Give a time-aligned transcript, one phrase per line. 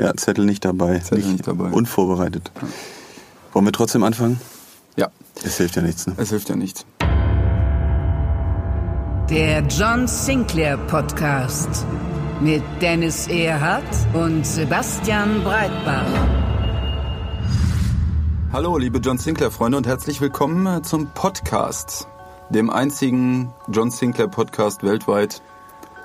[0.00, 0.98] Ja, Zettel nicht dabei.
[1.00, 1.68] Zettel nicht dabei.
[1.72, 2.50] Unvorbereitet.
[3.52, 4.40] Wollen wir trotzdem anfangen?
[4.96, 5.08] Ja,
[5.44, 6.06] Es hilft ja nichts.
[6.06, 6.14] Ne?
[6.16, 6.86] es hilft ja nichts.
[9.28, 11.84] Der John Sinclair Podcast
[12.40, 16.06] mit Dennis Erhardt und Sebastian Breitbach.
[18.54, 22.08] Hallo, liebe John Sinclair-Freunde und herzlich willkommen zum Podcast.
[22.48, 25.42] Dem einzigen John Sinclair-Podcast weltweit.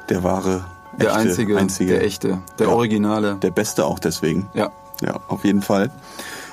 [0.10, 0.66] Der wahre,
[1.00, 2.74] Der echte, einzige, einzige, der echte, der Ja.
[2.74, 3.36] Originale.
[3.42, 4.50] der beste auch deswegen.
[4.54, 4.70] Ja,
[5.02, 5.92] Ja, auf jeden Fall.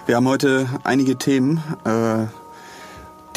[0.07, 2.27] Wir haben heute einige Themen, äh,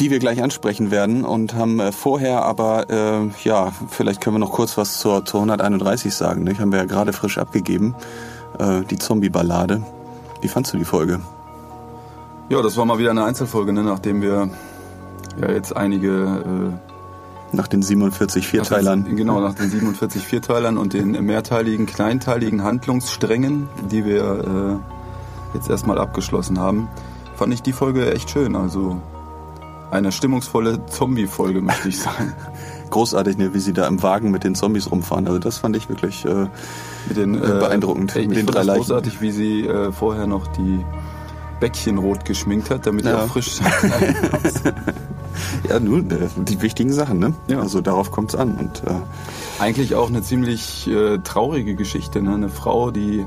[0.00, 4.40] die wir gleich ansprechen werden und haben äh, vorher aber, äh, ja, vielleicht können wir
[4.40, 6.42] noch kurz was zur, zur 131 sagen.
[6.42, 6.58] Ne?
[6.58, 7.94] Haben wir ja gerade frisch abgegeben,
[8.58, 9.82] äh, die Zombie-Ballade.
[10.42, 11.20] Wie fandst du die Folge?
[12.48, 14.48] ja, das war mal wieder eine Einzelfolge, ne, nachdem wir
[15.40, 16.78] ja jetzt einige
[17.52, 19.00] Nach den 47 äh, Vierteilern.
[19.00, 24.80] nach den- genau nach den 47 Vierteilern und den mehrteiligen, kleinteiligen Handlungssträngen, die wir
[25.52, 26.88] äh, jetzt erstmal abgeschlossen haben,
[27.36, 28.56] fand ich die Folge echt schön.
[28.56, 29.00] Also
[29.90, 32.32] eine stimmungsvolle Zombie-Folge, möchte ich sagen.
[32.90, 35.26] Großartig, ne, wie sie da im Wagen mit den Zombies rumfahren.
[35.26, 36.46] Also das fand ich wirklich äh,
[37.14, 38.80] den, Äh, beeindruckend, Ich, mit den fand drei Leichen.
[38.80, 40.84] großartig, wie sie äh, vorher noch die
[41.60, 43.22] Bäckchen rot geschminkt hat, damit Ja.
[43.24, 43.60] auch frisch
[45.68, 47.34] ja nun äh, die wichtigen Sachen, ne?
[47.48, 47.60] Ja.
[47.60, 48.56] Also darauf kommt's an.
[48.56, 48.94] Und äh,
[49.58, 52.22] Eigentlich auch eine ziemlich äh, traurige Geschichte.
[52.22, 52.34] Ne?
[52.34, 53.24] Eine Frau, die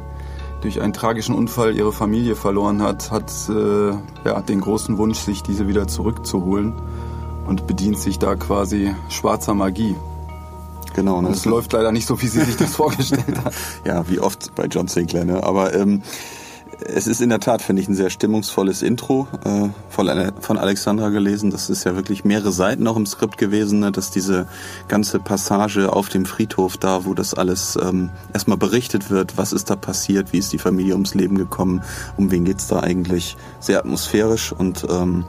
[0.61, 3.91] durch einen tragischen Unfall ihre Familie verloren hat, hat äh,
[4.25, 6.73] ja, den großen Wunsch, sich diese wieder zurückzuholen
[7.47, 9.95] und bedient sich da quasi schwarzer Magie.
[10.93, 11.21] genau.
[11.21, 11.29] Ne?
[11.29, 13.53] Und es läuft leider nicht so, wie sie sich das vorgestellt hat.
[13.85, 15.43] Ja, wie oft bei John Sinclair, ne?
[15.43, 16.01] Aber ähm,
[16.85, 21.09] es ist in der Tat, finde ich, ein sehr stimmungsvolles Intro äh, von, von Alexandra
[21.09, 21.51] gelesen.
[21.51, 23.91] Das ist ja wirklich mehrere Seiten noch im Skript gewesen, ne?
[23.91, 24.47] dass diese
[24.87, 29.69] ganze Passage auf dem Friedhof da, wo das alles ähm, erstmal berichtet wird, was ist
[29.69, 31.83] da passiert, wie ist die Familie ums Leben gekommen,
[32.17, 35.25] um wen geht's da eigentlich, sehr atmosphärisch und ähm,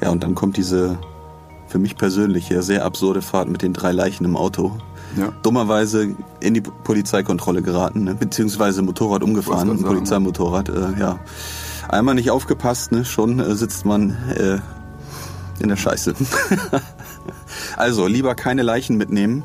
[0.00, 0.98] ja, und dann kommt diese
[1.66, 4.78] für mich persönlich ja sehr absurde Fahrt mit den drei Leichen im Auto
[5.16, 5.32] Ja.
[5.42, 8.14] dummerweise in die Polizeikontrolle geraten, ne?
[8.14, 9.82] beziehungsweise Motorrad umgefahren, ein.
[9.82, 11.18] Polizeimotorrad, äh, ja.
[11.88, 13.04] Einmal nicht aufgepasst, ne?
[13.04, 14.58] schon äh, sitzt man äh,
[15.62, 16.14] in der Scheiße.
[17.76, 19.44] also lieber keine Leichen mitnehmen.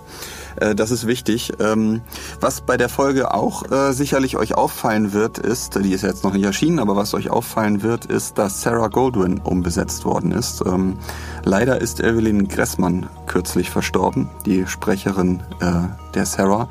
[0.58, 1.54] Äh, Das ist wichtig.
[1.60, 2.02] Ähm,
[2.40, 6.34] Was bei der Folge auch äh, sicherlich euch auffallen wird, ist, die ist jetzt noch
[6.34, 10.64] nicht erschienen, aber was euch auffallen wird, ist, dass Sarah Goldwyn umbesetzt worden ist.
[10.66, 10.98] Ähm,
[11.44, 16.70] Leider ist Evelyn Gressmann kürzlich verstorben, die Sprecherin äh, der Sarah,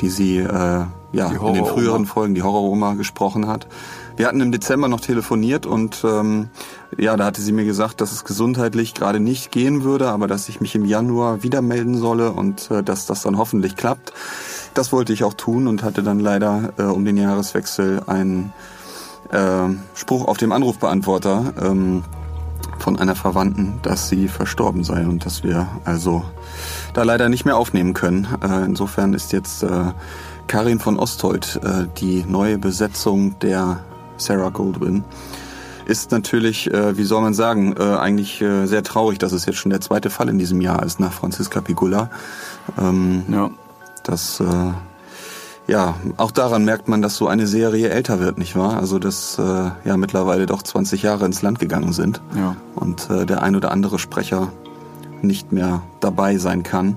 [0.00, 3.66] die sie äh, ja, in den früheren Folgen, die Horror-Oma, gesprochen hat.
[4.16, 6.50] Wir hatten im Dezember noch telefoniert und ähm,
[6.96, 10.48] ja, da hatte sie mir gesagt, dass es gesundheitlich gerade nicht gehen würde, aber dass
[10.48, 14.12] ich mich im Januar wieder melden solle und äh, dass das dann hoffentlich klappt.
[14.74, 18.52] Das wollte ich auch tun und hatte dann leider äh, um den Jahreswechsel einen
[19.30, 22.04] äh, Spruch auf dem Anrufbeantworter ähm,
[22.78, 26.24] von einer Verwandten, dass sie verstorben sei und dass wir also
[26.94, 28.26] da leider nicht mehr aufnehmen können.
[28.42, 29.92] Äh, insofern ist jetzt äh,
[30.46, 33.80] Karin von Osthold äh, die neue Besetzung der
[34.16, 35.04] Sarah Goldwyn.
[35.88, 39.56] Ist natürlich, äh, wie soll man sagen, äh, eigentlich äh, sehr traurig, dass es jetzt
[39.56, 42.10] schon der zweite Fall in diesem Jahr ist nach Franziska Pigula.
[42.78, 43.50] Ähm, Ja.
[44.04, 44.44] das, äh,
[45.66, 48.76] ja, auch daran merkt man, dass so eine Serie älter wird, nicht wahr?
[48.78, 52.56] Also, dass äh, ja mittlerweile doch 20 Jahre ins Land gegangen sind Ja.
[52.74, 54.52] und äh, der ein oder andere Sprecher
[55.22, 56.96] nicht mehr dabei sein kann.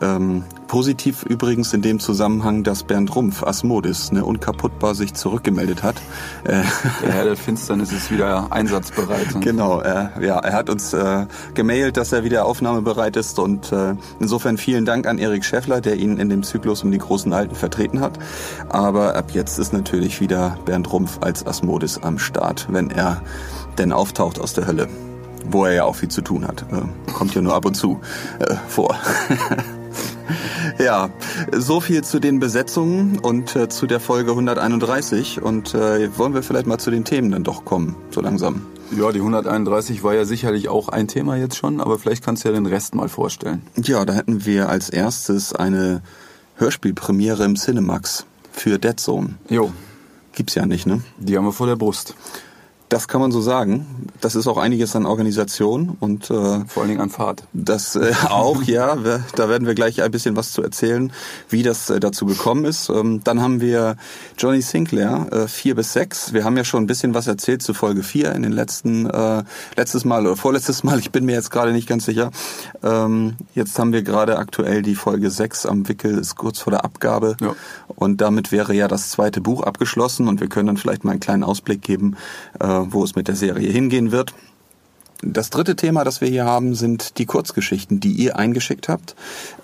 [0.00, 5.96] Ähm, positiv übrigens in dem Zusammenhang, dass Bernd Rumpf, Asmodis, ne, unkaputtbar sich zurückgemeldet hat.
[6.44, 6.62] Äh,
[7.02, 9.40] Der Herr der Finsternis ist wieder einsatzbereit.
[9.40, 13.94] Genau, äh, ja, er hat uns äh, gemailt, dass er wieder aufnahmebereit ist und äh,
[14.18, 17.54] insofern vielen Dank an Erik Schäffler, der ihn in dem Zyklus um die großen Alten
[17.54, 18.18] vertreten hat.
[18.68, 23.22] Aber ab jetzt ist natürlich wieder Bernd Rumpf als Asmodis am Start, wenn er
[23.78, 24.88] denn auftaucht aus der Hölle,
[25.46, 26.64] wo er ja auch viel zu tun hat.
[26.72, 28.00] Äh, kommt ja nur ab und zu
[28.38, 28.96] äh, vor.
[30.78, 31.10] Ja,
[31.52, 35.42] so viel zu den Besetzungen und äh, zu der Folge 131.
[35.42, 38.66] Und äh, wollen wir vielleicht mal zu den Themen dann doch kommen, so langsam.
[38.96, 42.48] Ja, die 131 war ja sicherlich auch ein Thema jetzt schon, aber vielleicht kannst du
[42.48, 43.62] ja den Rest mal vorstellen.
[43.76, 46.02] Ja, da hätten wir als erstes eine
[46.56, 49.36] Hörspielpremiere im Cinemax für Dead Zone.
[49.48, 49.72] Jo,
[50.34, 51.02] Gibt's ja nicht, ne?
[51.18, 52.14] die haben wir vor der Brust.
[52.92, 53.86] Das kann man so sagen.
[54.20, 57.44] Das ist auch einiges an Organisation und äh, Vor allen Dingen an Fahrt.
[57.54, 59.02] Das äh, auch, ja.
[59.02, 61.10] Wir, da werden wir gleich ein bisschen was zu erzählen,
[61.48, 62.90] wie das äh, dazu gekommen ist.
[62.90, 63.96] Ähm, dann haben wir
[64.36, 66.34] Johnny Sinclair, äh, vier bis sechs.
[66.34, 69.42] Wir haben ja schon ein bisschen was erzählt zu Folge vier in den letzten, äh,
[69.74, 72.30] letztes Mal oder vorletztes Mal, ich bin mir jetzt gerade nicht ganz sicher.
[72.82, 76.84] Ähm, jetzt haben wir gerade aktuell die Folge sechs am Wickel, ist kurz vor der
[76.84, 77.38] Abgabe.
[77.40, 77.54] Ja.
[77.88, 81.20] Und damit wäre ja das zweite Buch abgeschlossen und wir können dann vielleicht mal einen
[81.20, 82.16] kleinen Ausblick geben,
[82.60, 84.34] äh, wo es mit der Serie hingehen wird.
[85.24, 89.14] Das dritte Thema, das wir hier haben, sind die Kurzgeschichten, die ihr eingeschickt habt.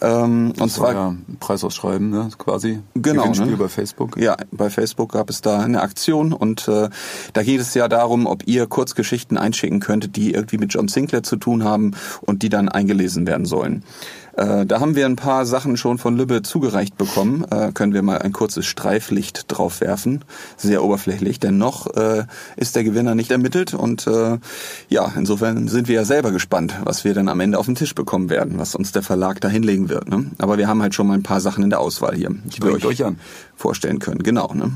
[0.01, 2.29] Ähm, und zwar war ja Preisausschreiben, ne?
[2.39, 2.79] quasi.
[2.95, 3.57] Genau, Gewinnspiel ne?
[3.57, 4.17] bei Facebook.
[4.17, 6.91] Ja, bei Facebook gab es da eine Aktion und äh,
[7.33, 11.25] da geht es ja darum, ob ihr Kurzgeschichten einschicken könntet, die irgendwie mit John Sinclair
[11.25, 13.83] zu tun haben und die dann eingelesen werden sollen.
[14.39, 17.45] Äh, da haben wir ein paar Sachen schon von Lübbe zugereicht bekommen.
[17.51, 20.25] Äh, können wir mal ein kurzes Streiflicht drauf werfen.
[20.57, 22.25] Sehr oberflächlich, denn noch äh,
[22.57, 24.39] ist der Gewinner nicht ermittelt und äh,
[24.89, 27.97] ja, insofern sind wir ja selber gespannt, was wir dann am Ende auf den Tisch
[27.97, 30.09] bekommen werden, was uns der Verlag da hinlegen wird.
[30.09, 30.27] Ne?
[30.39, 32.71] Aber wir haben halt schon mal ein paar Sachen in der Auswahl hier, die wir
[32.71, 33.19] Bringt euch an.
[33.57, 34.23] vorstellen können.
[34.23, 34.55] Genau.
[34.55, 34.71] Ne?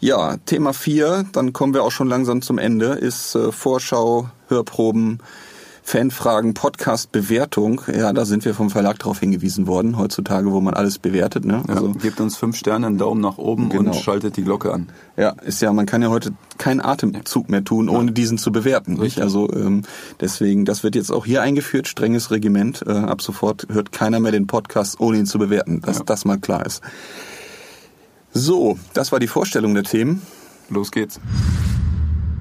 [0.00, 5.18] Ja, Thema 4, dann kommen wir auch schon langsam zum Ende, ist äh, Vorschau, Hörproben,
[5.88, 7.80] Fanfragen, Podcast, Bewertung.
[7.90, 11.46] Ja, da sind wir vom Verlag darauf hingewiesen worden, heutzutage, wo man alles bewertet.
[11.46, 11.62] Ne?
[11.66, 13.92] Ja, Also, gebt uns fünf Sterne, einen Daumen nach oben Genau.
[13.92, 14.88] und schaltet die Glocke an.
[15.16, 18.92] ja, ist ja, man kann ja heute keinen Atemzug mehr tun, ohne diesen zu bewerten.
[18.92, 19.02] Nicht?
[19.02, 19.22] Richtig.
[19.22, 19.84] Also ähm,
[20.20, 22.84] deswegen, das wird jetzt auch hier eingeführt, strenges Regiment.
[22.86, 26.04] Äh, ab sofort hört keiner mehr den Podcast, ohne ihn zu bewerten, dass Ja.
[26.04, 26.82] das mal klar ist.
[28.34, 30.20] So, das war die Vorstellung der Themen.
[30.68, 31.18] Los geht's.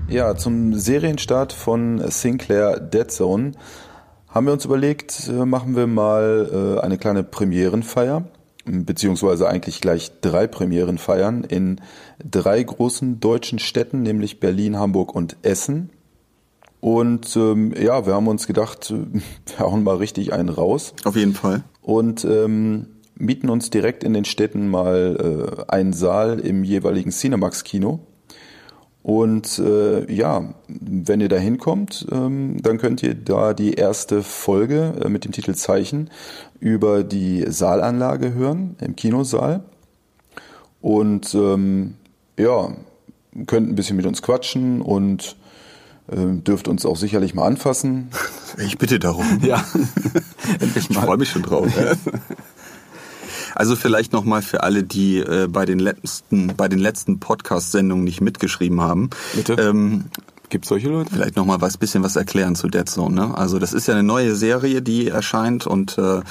[0.09, 3.51] Ja, zum Serienstart von Sinclair Dead Zone
[4.29, 8.23] haben wir uns überlegt, äh, machen wir mal äh, eine kleine Premierenfeier,
[8.65, 11.81] beziehungsweise eigentlich gleich drei Premierenfeiern in
[12.23, 15.89] drei großen deutschen Städten, nämlich Berlin, Hamburg und Essen.
[16.79, 19.19] Und ähm, ja, wir haben uns gedacht, äh,
[19.57, 21.63] wir hauen mal richtig einen raus Auf jeden Fall.
[21.81, 27.99] und ähm, mieten uns direkt in den Städten mal äh, einen Saal im jeweiligen Cinemax-Kino.
[29.07, 34.95] Und äh, ja, wenn ihr da hinkommt, ähm, dann könnt ihr da die erste Folge
[35.01, 36.09] äh, mit dem Titel Zeichen
[36.59, 39.63] über die Saalanlage hören im Kinosaal.
[40.81, 41.93] Und ähm,
[42.37, 42.73] ja,
[43.45, 45.37] könnt ein bisschen mit uns quatschen und
[46.11, 48.09] ähm, dürft uns auch sicherlich mal anfassen.
[48.57, 49.39] Ich bitte darum.
[49.41, 49.63] Ja,
[50.59, 51.71] endlich Ich freue mich schon drauf.
[53.57, 58.21] Also vielleicht nochmal für alle, die äh, bei den letzten, bei den letzten Podcast-Sendungen nicht
[58.21, 59.09] mitgeschrieben haben.
[59.33, 59.53] Bitte?
[59.53, 60.05] Ähm,
[60.49, 61.09] Gibt's solche Leute?
[61.11, 63.15] vielleicht nochmal was bisschen was erklären zu Dead Zone.
[63.15, 63.35] Ne?
[63.35, 66.21] Also das ist ja eine neue Serie, die erscheint und äh,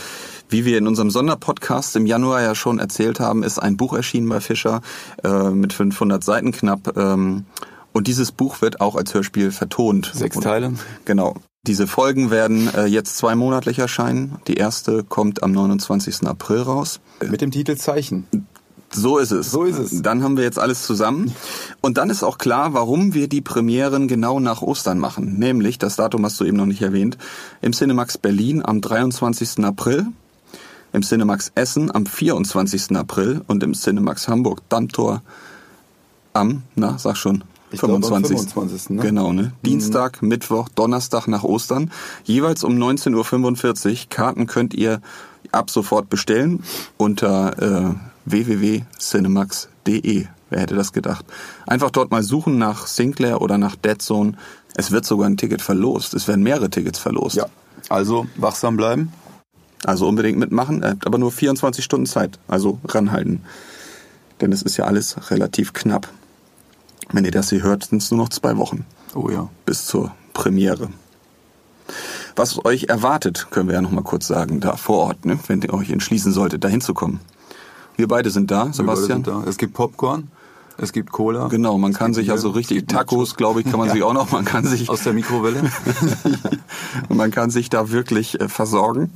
[0.49, 4.29] wie wir in unserem Sonderpodcast im Januar ja schon erzählt haben, ist ein Buch erschienen
[4.29, 4.81] bei Fischer
[5.25, 6.97] äh, mit 500 Seiten knapp.
[6.97, 7.45] Ähm,
[7.93, 10.13] und dieses Buch wird auch als Hörspiel vertont.
[10.15, 10.75] Sechs Teile.
[11.07, 11.35] Genau.
[11.67, 14.37] Diese Folgen werden äh, jetzt zweimonatlich erscheinen.
[14.47, 16.27] Die erste kommt am 29.
[16.27, 17.01] April raus.
[17.29, 18.27] Mit dem Titel Zeichen.
[18.93, 19.51] So ist es.
[19.51, 20.03] So ist es.
[20.03, 21.35] Dann haben wir jetzt alles zusammen.
[21.81, 25.39] Und dann ist auch klar, warum wir die Premieren genau nach Ostern machen.
[25.39, 27.19] Nämlich, das Datum hast du eben noch nicht erwähnt,
[27.63, 29.65] im Cinemax Berlin am 23.
[29.65, 30.07] April,
[30.93, 32.97] im Cinemax Essen am 24.
[32.97, 35.23] April und im Cinemax Hamburg Dammtor
[36.33, 38.53] am, na, sag schon, Ich glaube, am 25.
[38.53, 39.01] 25., ne?
[39.03, 39.53] Genau, ne?
[39.65, 41.91] Dienstag, Mittwoch, Donnerstag nach Ostern.
[42.25, 43.97] Jeweils um 19.45 Uhr.
[44.09, 45.01] Karten könnt ihr
[45.53, 46.65] ab sofort bestellen
[46.97, 47.95] unter äh,
[48.25, 50.27] www.cinemax.de.
[50.49, 51.27] Wer hätte das gedacht?
[51.67, 54.35] Einfach dort mal suchen nach Sinclair oder nach Dead Zone.
[54.77, 56.15] Es wird sogar ein Ticket verlost.
[56.15, 57.35] Es werden mehrere Tickets verlost.
[57.37, 57.47] Ja.
[57.89, 59.13] Also wachsam bleiben.
[59.85, 62.39] Also unbedingt mitmachen, Ihr habt aber nur 24 Stunden Zeit.
[62.49, 63.43] Also ranhalten.
[64.41, 66.09] Denn es ist ja alles relativ knapp.
[67.13, 68.85] Wenn ihr das hier hört, sind es nur noch zwei Wochen
[69.15, 69.49] Oh ja.
[69.65, 70.89] bis zur Premiere.
[72.35, 75.39] Was euch erwartet, können wir ja noch mal kurz sagen, da vor Ort, ne?
[75.47, 77.21] wenn ihr euch entschließen solltet, da hinzukommen.
[77.97, 79.23] Wir beide sind da, Wir Sebastian.
[79.23, 79.51] beide sind da.
[79.51, 80.29] Es gibt Popcorn,
[80.79, 81.49] es gibt Cola.
[81.49, 83.95] Genau, man kann sich Bier, also richtig Tacos, glaube ich, kann man Ja.
[83.95, 85.63] sich auch noch, man kann sich Aus der Mikrowelle.
[87.09, 89.11] man kann sich da wirklich äh, versorgen.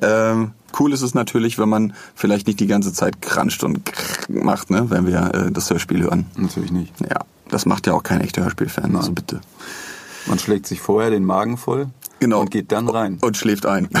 [0.00, 3.90] Ähm, cool ist es natürlich, wenn man vielleicht nicht die ganze Zeit kranscht und
[4.28, 6.26] macht, ne, wenn wir äh, das Hörspiel hören.
[6.36, 6.92] Natürlich nicht.
[7.00, 9.40] Ja, das macht ja auch kein echter Hörspielfan, also bitte.
[10.26, 11.88] Man schlägt sich vorher den Magen voll
[12.20, 12.40] Genau.
[12.42, 13.18] und geht dann rein.
[13.20, 13.88] Und schläft ein.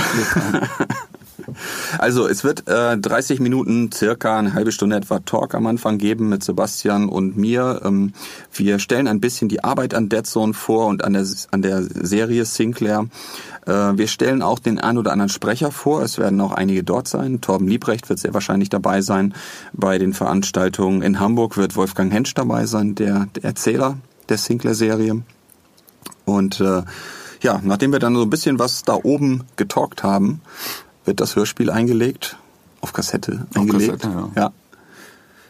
[1.98, 6.28] Also es wird äh, 30 Minuten, circa eine halbe Stunde etwa Talk am Anfang geben
[6.28, 7.80] mit Sebastian und mir.
[7.84, 8.12] Ähm,
[8.52, 11.82] wir stellen ein bisschen die Arbeit an Dead Zone vor und an der, an der
[11.82, 13.06] Serie Sinclair.
[13.66, 16.02] Äh, wir stellen auch den ein oder anderen Sprecher vor.
[16.02, 17.40] Es werden auch einige dort sein.
[17.40, 19.34] Torben Liebrecht wird sehr wahrscheinlich dabei sein.
[19.72, 25.22] Bei den Veranstaltungen in Hamburg wird Wolfgang Hensch dabei sein, der, der Erzähler der Sinclair-Serie.
[26.24, 26.82] Und äh,
[27.42, 30.40] ja, nachdem wir dann so ein bisschen was da oben getalkt haben,
[31.04, 32.36] wird das Hörspiel eingelegt,
[32.80, 34.02] auf Kassette Auf eingelegt.
[34.02, 34.52] Kassette, ja.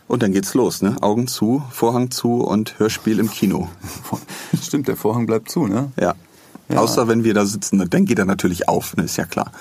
[0.08, 0.96] Und dann geht's los, ne?
[1.00, 3.68] Augen zu, Vorhang zu und Hörspiel im Kino.
[4.62, 5.92] Stimmt, der Vorhang bleibt zu, ne?
[5.98, 6.14] Ja.
[6.68, 6.78] Ja.
[6.78, 9.04] Außer wenn wir da sitzen, dann geht er natürlich auf, ne?
[9.04, 9.52] Ist ja klar.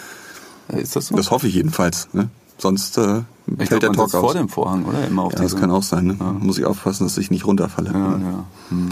[0.69, 1.15] Ist das so?
[1.15, 2.29] Das hoffe ich jedenfalls, ne?
[2.57, 4.33] Sonst äh, ich fällt glaube, der Talk sitzt vor aus.
[4.33, 5.07] dem Vorhang, oder?
[5.07, 6.15] Immer auf Ja, das kann auch sein, ne?
[6.39, 7.91] Muss ich aufpassen, dass ich nicht runterfalle.
[7.91, 8.45] Ja, ja.
[8.69, 8.89] Hm.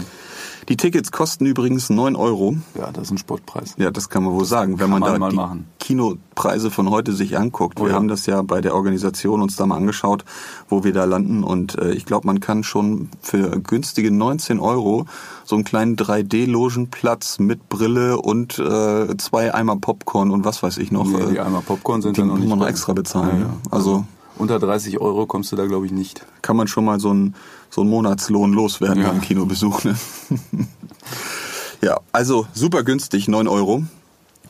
[0.68, 2.56] Die Tickets kosten übrigens 9 Euro.
[2.74, 3.74] ja, das ist ein Sportpreis.
[3.78, 5.66] Ja, das kann man wohl sagen, wenn man, man da die machen.
[5.78, 7.80] Kinopreise von heute sich anguckt.
[7.80, 7.96] Oh wir ja.
[7.96, 10.24] haben das ja bei der Organisation uns da mal angeschaut,
[10.68, 15.06] wo wir da landen und äh, ich glaube, man kann schon für günstige 19 Euro
[15.44, 20.92] so einen kleinen 3D-Logenplatz mit Brille und äh, zwei Eimer Popcorn und was weiß ich
[20.92, 21.06] noch.
[21.06, 23.40] Nee, äh, die einmal Popcorn sind die dann noch muss nicht man noch extra bezahlen.
[23.40, 23.56] Ja, ja.
[23.70, 24.04] Also
[24.38, 26.24] Unter 30 Euro kommst du da, glaube ich, nicht.
[26.42, 27.34] kann man schon mal so einen
[27.70, 29.08] so einen Monatslohn loswerden Ja.
[29.08, 29.84] beim Kinobesuch.
[29.84, 29.96] Ne?
[31.82, 33.84] ja, also super günstig, 9 Euro.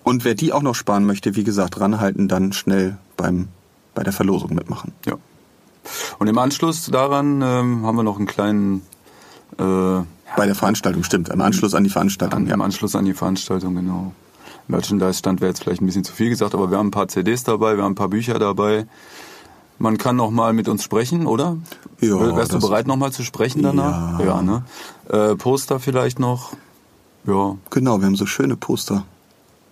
[0.03, 3.49] Und wer die auch noch sparen möchte, wie gesagt, ranhalten, dann schnell beim
[3.95, 4.93] bei der Verlosung mitmachen.
[5.07, 5.15] Ja.
[6.19, 8.83] Und im Anschluss daran ähm, haben wir noch einen kleinen
[9.59, 9.63] äh,
[10.37, 11.29] Bei der Veranstaltung, stimmt.
[11.29, 12.55] Im Anschluss an die Veranstaltung, an, ja.
[12.55, 14.13] im Anschluss an die Veranstaltung, genau.
[14.69, 17.43] Merchandise-Stand wäre jetzt vielleicht ein bisschen zu viel gesagt, aber wir haben ein paar CDs
[17.45, 18.87] dabei, wir haben ein paar Bücher dabei.
[19.81, 21.57] Man kann noch mal mit uns sprechen, oder?
[22.03, 24.21] Ja, Wärst du bereit, noch mal zu sprechen danach?
[24.21, 24.43] Ja.
[24.43, 24.63] ne?
[25.09, 26.53] Äh, Poster vielleicht noch.
[27.27, 29.05] Ja, Genau, wir haben so schöne Poster.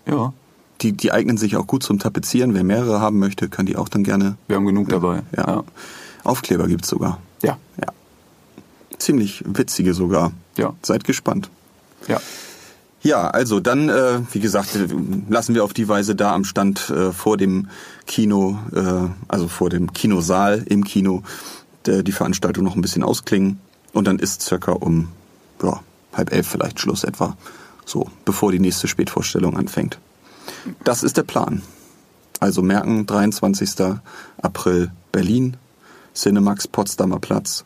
[0.07, 0.33] ja.
[0.81, 2.55] Die, die eignen sich auch gut zum Tapezieren.
[2.55, 4.37] Wer mehrere haben möchte, kann die auch dann gerne.
[4.47, 5.23] Wir haben genug dabei.
[5.37, 5.47] Ja.
[5.49, 5.65] ja.
[6.23, 7.19] Aufkleber gibt's sogar.
[7.43, 7.59] Ja.
[7.81, 7.89] Ja.
[8.97, 10.31] Ziemlich witzige sogar.
[10.57, 10.75] Ja.
[10.83, 11.51] Seid gespannt.
[12.07, 12.19] ja.
[13.01, 14.71] Ja, also dann, äh, wie gesagt,
[15.29, 17.69] lassen wir auf die Weise da am Stand äh, vor dem
[18.09, 21.23] Kino, äh, also vor dem Kinosaal im Kino,
[21.87, 23.61] der, die Veranstaltung noch ein bisschen ausklingen.
[23.93, 25.09] Und dann ist circa um
[25.63, 25.81] ja,
[26.13, 27.37] halb elf vielleicht Schluss etwa.
[27.87, 29.99] So, bevor die nächste Spätvorstellung anfängt.
[30.83, 31.63] Das ist der Plan.
[32.41, 33.71] Also merken, 23.
[34.43, 35.57] April Berlin,
[36.15, 37.65] Cinemax Potsdamer Platz.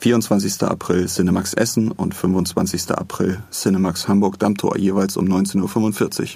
[0.00, 0.62] 24.
[0.62, 2.92] April Cinemax Essen und 25.
[2.92, 6.28] April Cinemax Hamburg Dammtor jeweils um 19.45 Uhr.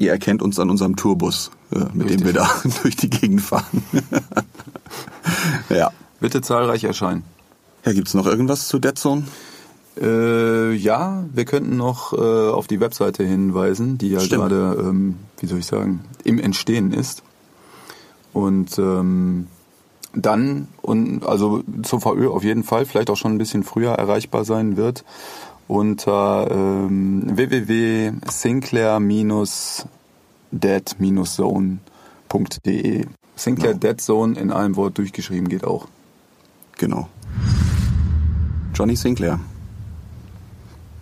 [0.00, 2.48] Ihr erkennt uns an unserem Tourbus, äh, mit dem wir da
[2.82, 3.84] durch die Gegend fahren.
[5.68, 5.90] ja.
[6.20, 7.22] Bitte zahlreich erscheinen.
[7.84, 9.24] Ja, gibt's noch irgendwas zu Dead Zone?
[10.00, 14.48] Äh, ja, wir könnten noch äh, auf die Webseite hinweisen, die ja Stimmt.
[14.48, 17.22] gerade, ähm, wie soll ich sagen, im Entstehen ist.
[18.32, 19.48] Und ähm,
[20.14, 24.44] dann, und also zur VÖ auf jeden Fall, vielleicht auch schon ein bisschen früher erreichbar
[24.44, 25.04] sein wird,
[25.70, 27.22] unter ähm,
[31.70, 33.06] www.sinclair-dead-zone.de.
[33.36, 33.78] Sinclair Genau.
[33.80, 35.86] Dead Zone in einem Wort durchgeschrieben geht auch.
[36.76, 37.08] Genau.
[38.74, 39.40] Johnny Sinclair.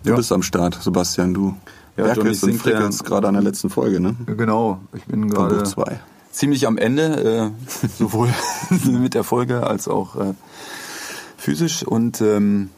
[0.03, 0.15] Du Ja.
[0.15, 1.33] bist am Start, Sebastian.
[1.33, 1.55] Du
[1.97, 4.15] Ja, werkelst und frickelst gerade an der letzten Folge, ne?
[4.25, 5.99] Genau, ich bin gerade Buch 2.
[6.31, 8.29] ziemlich am Ende, äh, sowohl
[8.85, 10.33] mit der Folge als auch äh,
[11.37, 12.69] physisch und ähm,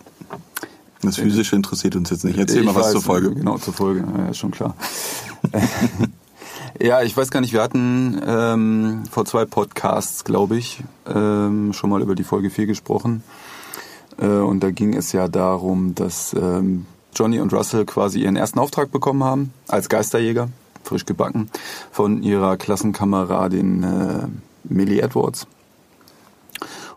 [1.01, 2.37] Das Physische interessiert uns jetzt nicht.
[2.37, 3.33] Erzähl ich mal was weiß, zur Folge.
[3.33, 4.75] Genau, zur Folge, ja, ist schon klar.
[6.79, 11.89] ja, ich weiß gar nicht, wir hatten ähm, vor zwei Podcasts, glaube ich, ähm, schon
[11.89, 13.23] mal über die Folge 4 gesprochen.
[14.19, 18.59] Äh, und da ging es ja darum, dass ähm, Johnny und Russell quasi ihren ersten
[18.59, 20.49] Auftrag bekommen haben als Geisterjäger,
[20.83, 21.49] frisch gebacken,
[21.91, 24.27] von ihrer Klassenkameradin äh,
[24.63, 25.47] Millie Edwards.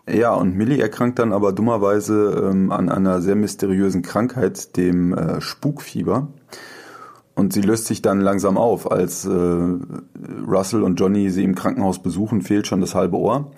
[0.07, 5.41] Ja, und Millie erkrankt dann aber dummerweise ähm, an einer sehr mysteriösen Krankheit, dem äh,
[5.41, 6.27] Spukfieber.
[7.33, 8.89] Und sie löst sich dann langsam auf.
[8.89, 9.29] Als äh,
[10.47, 13.51] Russell und Johnny sie im Krankenhaus besuchen, fehlt schon das halbe Ohr.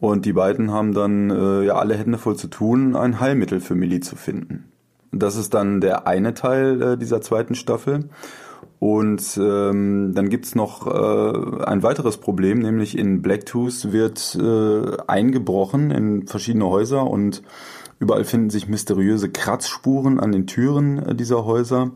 [0.00, 3.76] Und die beiden haben dann äh, ja alle Hände voll zu tun, ein Heilmittel für
[3.76, 4.72] Millie zu finden.
[5.12, 8.08] Das ist dann der eine Teil äh, dieser zweiten Staffel.
[8.82, 15.92] Und ähm, dann gibt's noch äh, ein weiteres Problem, nämlich in Blacktooth wird äh, eingebrochen
[15.92, 17.44] in verschiedene Häuser und
[18.00, 21.92] überall finden sich mysteriöse Kratzspuren an den Türen äh, dieser Häuser.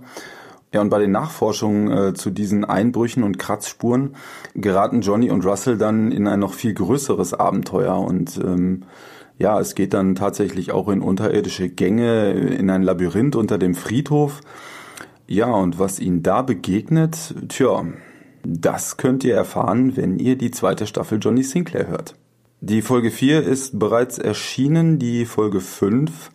[0.72, 4.14] Ja, und bei den Nachforschungen äh, zu diesen Einbrüchen und Kratzspuren
[4.54, 8.84] geraten Johnny und Russell dann in ein noch viel größeres Abenteuer und ähm,
[9.38, 14.40] ja, es geht dann tatsächlich auch in unterirdische Gänge, in ein Labyrinth unter dem Friedhof.
[15.26, 17.84] Ja, und was ihnen da begegnet, tja,
[18.44, 22.14] Das könnt ihr erfahren, wenn ihr die zweite Staffel Johnny Sinclair hört.
[22.60, 26.30] Die Folge 4 ist bereits erschienen, die Folge 5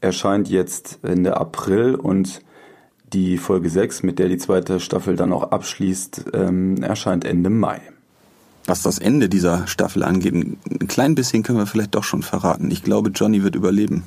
[0.00, 2.42] erscheint jetzt Ende April und
[3.12, 7.80] die Folge 6, mit der die zweite Staffel dann auch abschließt, ähm, erscheint Ende Mai.
[8.64, 12.70] Was das Ende dieser Staffel angeht, ein klein bisschen können wir vielleicht doch schon verraten.
[12.70, 14.04] Ich glaube, Johnny wird überleben.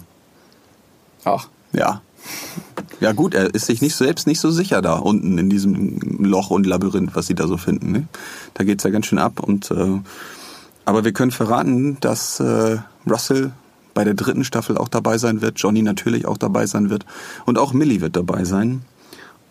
[1.24, 1.50] Ach.
[1.74, 2.02] Ja.
[3.02, 6.50] Ja gut, er ist sich nicht selbst nicht so sicher da unten in diesem Loch
[6.50, 7.92] und Labyrinth, was sie da so finden.
[7.92, 8.08] Ne?
[8.54, 9.40] Da geht's ja ganz schön ab.
[9.40, 10.00] Und äh,
[10.86, 12.78] aber wir können verraten, dass äh,
[13.10, 13.52] Russell
[13.94, 17.06] bei der dritten Staffel auch dabei sein wird, Johnny natürlich auch dabei sein wird
[17.46, 18.82] und auch Millie wird dabei sein.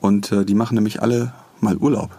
[0.01, 2.11] Und äh, die machen nämlich alle mal Urlaub.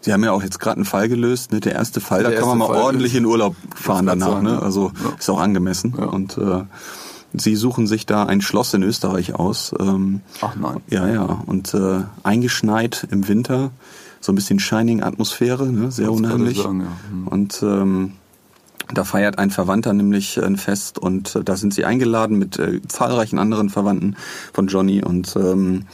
[0.00, 1.60] Sie haben ja auch jetzt gerade einen Fall gelöst, ne?
[1.60, 4.44] Der erste Fall, Der da kann man mal Fall ordentlich in Urlaub fahren danach, sagen,
[4.44, 4.60] ne?
[4.60, 5.12] Also Ja.
[5.18, 5.94] ist auch angemessen.
[5.96, 6.04] Ja.
[6.04, 6.64] Und äh,
[7.34, 9.74] sie suchen sich da ein Schloss in Österreich aus.
[9.78, 10.80] Ähm, Ach nein.
[10.88, 11.42] ja, ja.
[11.46, 13.70] Und äh, eingeschneit im Winter,
[14.20, 15.90] so ein bisschen Shining-Atmosphäre, ne?
[15.90, 16.58] sehr gerade unheimlich.
[16.58, 17.10] sagen, ja.
[17.10, 17.28] Hm.
[17.28, 18.12] Und ähm,
[18.92, 22.80] da feiert ein Verwandter nämlich ein Fest und äh, da sind sie eingeladen mit äh,
[22.86, 24.16] zahlreichen anderen Verwandten
[24.52, 25.86] von Johnny und ähm,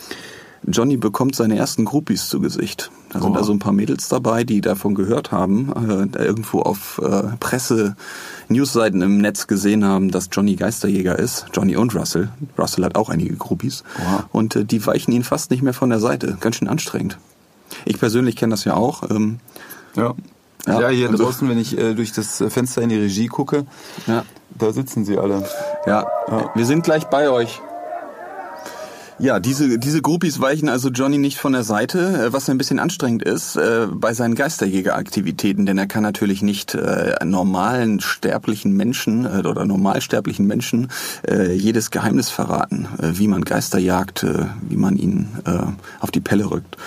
[0.67, 2.90] Johnny bekommt seine ersten Groupies zu Gesicht.
[3.12, 3.38] Da sind Oh.
[3.38, 5.73] also ein paar Mädels dabei, die davon gehört haben,
[6.14, 7.97] äh, irgendwo auf äh, Presse,
[8.49, 11.47] Newsseiten im Netz gesehen haben, dass Johnny Geisterjäger ist.
[11.55, 12.29] Johnny und Russell.
[12.59, 13.85] Russell hat auch einige Groupies.
[14.00, 14.29] Oha.
[14.33, 16.37] Und äh, die weichen ihn fast nicht mehr von der Seite.
[16.40, 17.19] Ganz schön anstrengend.
[17.85, 19.09] Ich persönlich kenne das ja auch.
[19.11, 19.38] Ähm,
[19.97, 20.14] Ja.
[20.67, 23.64] Ja, Ja, hier also- draußen, wenn ich äh, durch das Fenster in die Regie gucke,
[24.07, 24.25] ja.
[24.59, 25.43] da sitzen sie alle.
[25.87, 26.50] Ja, Ja.
[26.55, 27.62] wir sind gleich bei euch.
[29.21, 32.79] Ja, diese, diese Groupies weichen also Johnny nicht von der Seite, äh, was ein bisschen
[32.79, 39.27] anstrengend ist äh, bei seinen Geisterjägeraktivitäten, denn er kann natürlich nicht äh, normalen sterblichen Menschen
[39.27, 40.89] äh, oder normalsterblichen Menschen
[41.29, 45.50] äh, jedes Geheimnis verraten, äh, wie man Geister jagt, äh, wie man ihn äh,
[46.00, 46.79] auf die Pelle rückt.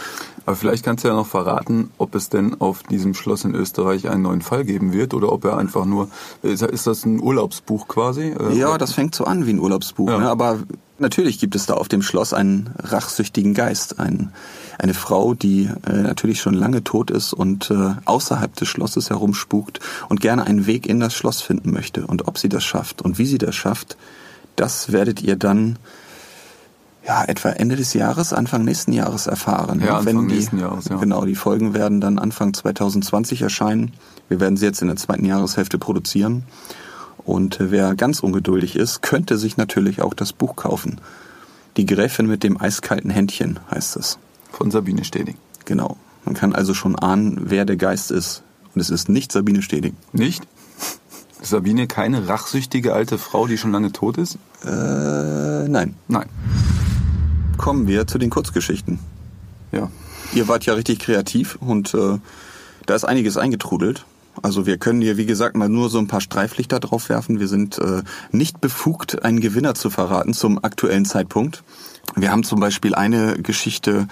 [0.46, 4.10] Aber vielleicht kannst du ja noch verraten, ob es denn auf diesem Schloss in Österreich
[4.10, 6.10] einen neuen Fall geben wird oder ob er einfach nur,
[6.42, 8.34] ist, das ein Urlaubsbuch quasi?
[8.38, 10.10] Äh, Ja, das fängt so an wie ein Urlaubsbuch.
[10.10, 10.20] Ja.
[10.20, 10.30] Ne?
[10.30, 10.60] Aber
[11.00, 14.00] natürlich gibt es da auf dem Schloss einen rachsüchtigen Geist.
[14.00, 14.34] Ein,
[14.80, 19.80] eine Frau, die äh, natürlich schon lange tot ist und äh, außerhalb des Schlosses herumspukt
[20.10, 22.06] und gerne einen Weg in das Schloss finden möchte.
[22.06, 23.98] Und ob sie das schafft und wie sie das schafft,
[24.56, 25.80] das werdet ihr dann
[27.06, 29.82] ja, etwa Ende des Jahres, Anfang nächsten Jahres erfahren.
[29.82, 30.98] Ja, Anfang Wenn die, nächsten Jahres, ja.
[30.98, 33.94] Genau, die Folgen werden dann Anfang 2020 erscheinen.
[34.30, 36.44] Wir werden sie jetzt in der zweiten Jahreshälfte produzieren.
[37.18, 41.02] Und äh, wer ganz ungeduldig ist, könnte sich natürlich auch das Buch kaufen.
[41.76, 44.18] Die Gräfin mit dem eiskalten Händchen heißt es.
[44.52, 45.36] Von Sabine Steding.
[45.66, 45.98] Genau.
[46.24, 48.44] Man kann also schon ahnen, wer der Geist ist.
[48.74, 49.96] Und es ist nicht Sabine Steding.
[50.14, 50.48] Nicht?
[51.42, 54.38] Ist Sabine keine rachsüchtige alte Frau, die schon lange tot ist?
[54.64, 55.96] Äh, nein.
[56.08, 56.30] Nein.
[57.58, 59.00] Kommen wir zu den Kurzgeschichten.
[59.72, 59.90] Ja.
[60.34, 62.18] Ihr wart ja richtig kreativ und äh,
[62.86, 64.06] da ist einiges eingetrudelt.
[64.42, 67.40] Also wir können hier, wie gesagt, mal nur so ein paar Streiflichter drauf werfen.
[67.40, 71.64] Wir sind äh, nicht befugt, einen Gewinner zu verraten zum aktuellen Zeitpunkt.
[72.16, 74.08] Wir haben zum Beispiel eine Geschichte,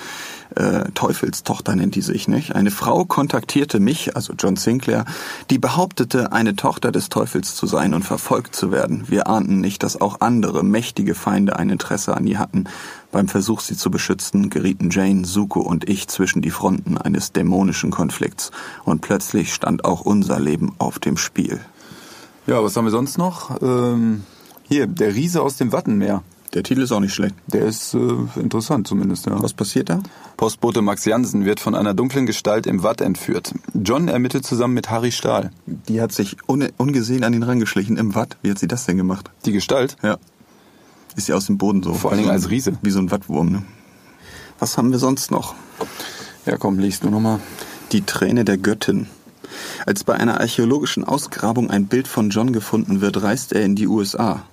[0.56, 2.56] äh, Teufelstochter nennt die sich, nicht?
[2.56, 5.06] Eine Frau kontaktierte mich, also John Sinclair,
[5.50, 9.06] die behauptete, eine Tochter des Teufels zu sein und verfolgt zu werden.
[9.08, 12.66] Wir ahnten nicht, dass auch andere mächtige Feinde ein Interesse an ihr hatten.
[13.12, 17.92] Beim Versuch, sie zu beschützen, gerieten Jane, Suko und ich zwischen die Fronten eines dämonischen
[17.92, 18.52] Konflikts.
[18.84, 21.60] Und plötzlich stand auch unser Leben auf dem Spiel.
[22.48, 23.62] Ja, was haben wir sonst noch?
[23.62, 24.24] Ähm,
[24.68, 26.24] hier, der Riese aus dem Wattenmeer.
[26.54, 27.36] Der Titel ist auch nicht schlecht.
[27.48, 28.00] Der ist äh,
[28.40, 29.42] interessant zumindest, ja.
[29.42, 30.02] Was passiert da?
[30.36, 33.54] Postbote Max Jansen wird von einer dunklen Gestalt im Watt entführt.
[33.74, 35.52] John ermittelt zusammen mit Harry Stahl.
[35.66, 38.36] Die hat sich un ungesehen an ihn rangeschlichen im Watt.
[38.42, 39.32] Wie hat sie das denn gemacht?
[39.46, 39.96] Die Gestalt?
[40.04, 40.18] Ja.
[41.16, 41.94] Ist sie aus dem Boden so.
[41.94, 42.78] Vor allen Dingen als Riese.
[42.82, 43.64] Wie so ein Wattwurm, ne?
[44.60, 45.56] Was haben wir sonst noch?
[46.46, 47.40] Ja, komm, liest du nochmal.
[47.94, 49.08] Die Träne der Göttin.
[49.86, 53.88] Als bei einer archäologischen Ausgrabung ein Bild von John gefunden wird, reist er in die
[53.88, 54.44] USA.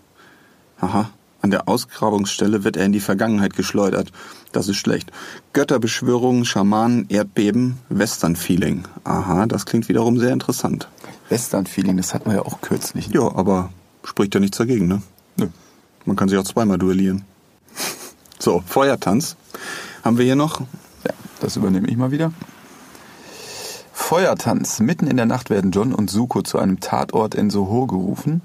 [0.80, 1.10] Aha.
[1.40, 4.10] An der Ausgrabungsstelle wird er in die Vergangenheit geschleudert.
[4.52, 5.12] Das ist schlecht.
[5.52, 8.84] Götterbeschwörungen, Schamanen, Erdbeben, Western-Feeling.
[9.04, 10.88] Aha, das klingt wiederum sehr interessant.
[11.28, 13.08] Western-Feeling, das hatten wir ja auch kürzlich.
[13.08, 13.70] Ja, aber
[14.02, 15.02] spricht ja nichts dagegen, ne?
[15.36, 15.48] Nö.
[16.04, 17.24] Man kann sich auch zweimal duellieren.
[18.38, 19.36] So, Feuertanz.
[20.02, 20.60] Haben wir hier noch?
[21.04, 22.32] Ja, das übernehme ich mal wieder.
[23.92, 24.80] Feuertanz.
[24.80, 28.40] Mitten in der Nacht werden John und Suko zu einem Tatort in Soho gerufen.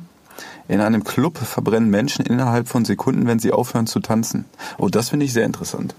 [0.67, 4.45] In einem Club verbrennen Menschen innerhalb von Sekunden, wenn sie aufhören zu tanzen.
[4.77, 5.93] Oh, das finde ich sehr interessant.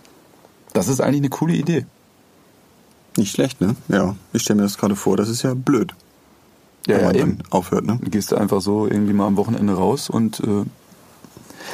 [0.72, 1.86] Das ist eigentlich eine coole Idee.
[3.16, 3.76] Nicht schlecht, ne?
[3.88, 5.16] Ja, ich stelle mir das gerade vor.
[5.16, 5.94] Das ist ja blöd,
[6.86, 7.38] Ja, wenn ja, eben.
[7.50, 7.98] aufhört, ne?
[8.10, 10.64] Gehst du einfach so irgendwie mal am Wochenende raus und äh,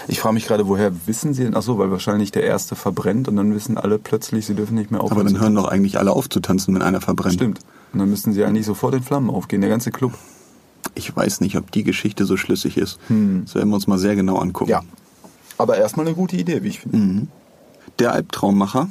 [0.09, 1.57] Ich frage mich gerade, woher wissen sie denn?
[1.57, 4.90] Ach so, weil wahrscheinlich der erste verbrennt und dann wissen alle plötzlich, sie dürfen nicht
[4.90, 5.20] mehr aufhören.
[5.20, 7.35] Aber dann hören doch eigentlich alle auf zu tanzen, wenn einer verbrennt.
[7.35, 7.61] Stimmt.
[7.92, 10.12] Und dann müssten sie eigentlich sofort in Flammen aufgehen, der ganze Club.
[10.94, 12.98] Ich weiß nicht, ob die Geschichte so schlüssig ist.
[13.09, 14.70] Das werden wir uns mal sehr genau angucken.
[14.70, 14.83] Ja.
[15.59, 17.26] Aber erstmal eine gute Idee, wie ich finde.
[17.98, 18.88] Der Albtraummacher.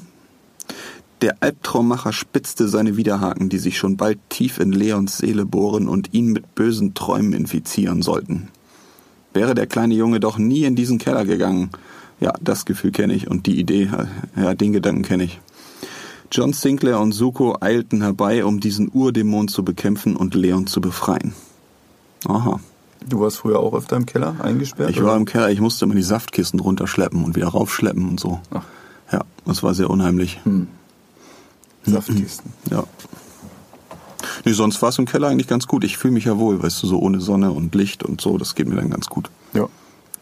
[1.22, 6.14] Der Albtraummacher spitzte seine Widerhaken, die sich schon bald tief in Leons Seele bohren und
[6.14, 8.48] ihn mit bösen Träumen infizieren sollten.
[9.34, 11.72] Wäre der kleine Junge doch nie in diesen Keller gegangen.
[12.20, 13.90] Ja, das Gefühl kenne ich und die Idee,
[14.36, 15.40] ja, den Gedanken kenne ich.
[16.32, 21.34] John Sinclair und Suko eilten herbei, um diesen Urdämon zu bekämpfen und Leon zu befreien.
[22.28, 22.60] Aha.
[23.08, 24.90] Du warst früher auch öfter im Keller eingesperrt?
[24.90, 28.40] Ich war im Keller, ich musste immer die Saftkisten runterschleppen und wieder raufschleppen und so.
[28.52, 28.64] Ach.
[29.12, 30.40] Ja, das war sehr unheimlich.
[31.86, 32.54] Saftkisten.
[32.70, 32.84] Ja.
[34.46, 35.84] Nee, sonst war es im Keller eigentlich ganz gut.
[35.84, 38.56] Ich fühle mich ja wohl, weißt du, so ohne Sonne und Licht und so, das
[38.56, 39.30] geht mir dann ganz gut.
[39.54, 39.68] Ja.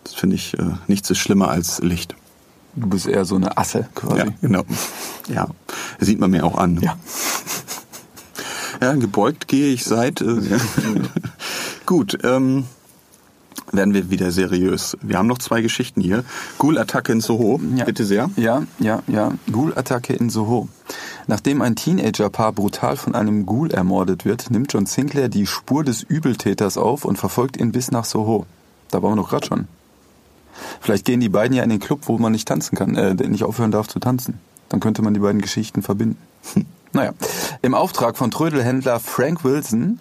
[0.04, 2.16] Das finde ich, äh, nichts ist schlimmer als Licht.
[2.76, 4.20] Du bist eher so eine Asse quasi.
[4.20, 4.64] Ja, genau.
[5.28, 5.48] Ja,
[6.00, 6.80] sieht man mir auch an.
[6.82, 6.98] Ja.
[8.80, 10.22] Ja, gebeugt gehe ich seit.
[10.22, 10.26] Äh.
[11.88, 12.65] Gut, ähm,
[13.71, 14.97] werden wir wieder seriös.
[15.02, 16.26] Wir haben noch zwei Geschichten hier.
[16.60, 17.86] Ghoul-Attacke in Soho, Ja.
[17.86, 18.30] bitte sehr.
[18.36, 19.32] Ja, ja, ja.
[19.52, 20.67] Ghoul-Attacke in Soho.
[21.28, 26.04] Nachdem ein Teenagerpaar brutal von einem Ghoul ermordet wird, nimmt John Sinclair die Spur des
[26.04, 28.45] Übeltäters auf und verfolgt ihn bis nach Soho.
[28.91, 29.67] Da waren wir doch gerade schon.
[30.82, 33.43] Vielleicht gehen die beiden ja in den Club, wo man nicht tanzen kann, äh, nicht
[33.45, 34.39] aufhören darf zu tanzen.
[34.69, 36.17] Dann könnte man die beiden Geschichten verbinden.
[36.93, 37.12] Naja,
[37.62, 40.00] im Auftrag von Trödelhändler Frank Wilson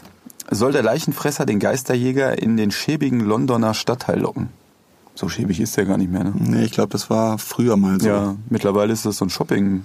[0.50, 4.48] soll der Leichenfresser den Geisterjäger in den schäbigen Londoner Stadtteil locken.
[5.14, 6.32] So schäbig ist der gar nicht mehr, ne?
[6.38, 8.06] Nee, ich glaube, das war früher mal so.
[8.08, 9.84] Ja, mittlerweile ist das so ein Shopping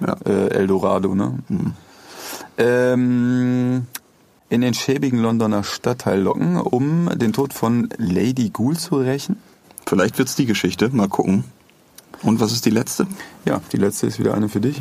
[0.00, 0.16] Ja.
[0.26, 1.38] äh, Eldorado, ne?
[2.58, 3.86] Ähm,
[4.48, 9.36] in den schäbigen Londoner Stadtteil locken, um den Tod von Lady Ghoul zu rächen.
[9.86, 10.88] Vielleicht wird's die Geschichte.
[10.90, 11.44] Mal gucken.
[12.22, 13.06] Und was ist die letzte?
[13.44, 14.80] Ja, die letzte ist wieder eine für dich.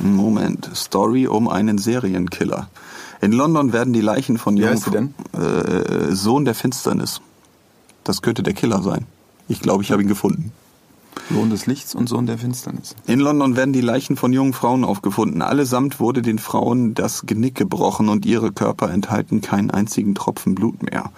[0.00, 0.70] Moment.
[0.74, 2.68] Story um einen Serienkiller.
[3.22, 5.14] In London werden die Leichen von Wie denn?
[5.32, 7.20] Äh, Sohn der Finsternis.
[8.02, 9.06] Das könnte der Killer sein.
[9.48, 10.52] Ich glaube, ich habe ihn gefunden.
[11.30, 12.96] Sohn des Lichts und Sohn der Finsternis.
[13.06, 15.40] In London werden die Leichen von jungen Frauen aufgefunden.
[15.40, 20.82] Allesamt wurde den Frauen das Genick gebrochen und ihre Körper enthalten keinen einzigen Tropfen Blut
[20.82, 21.12] mehr.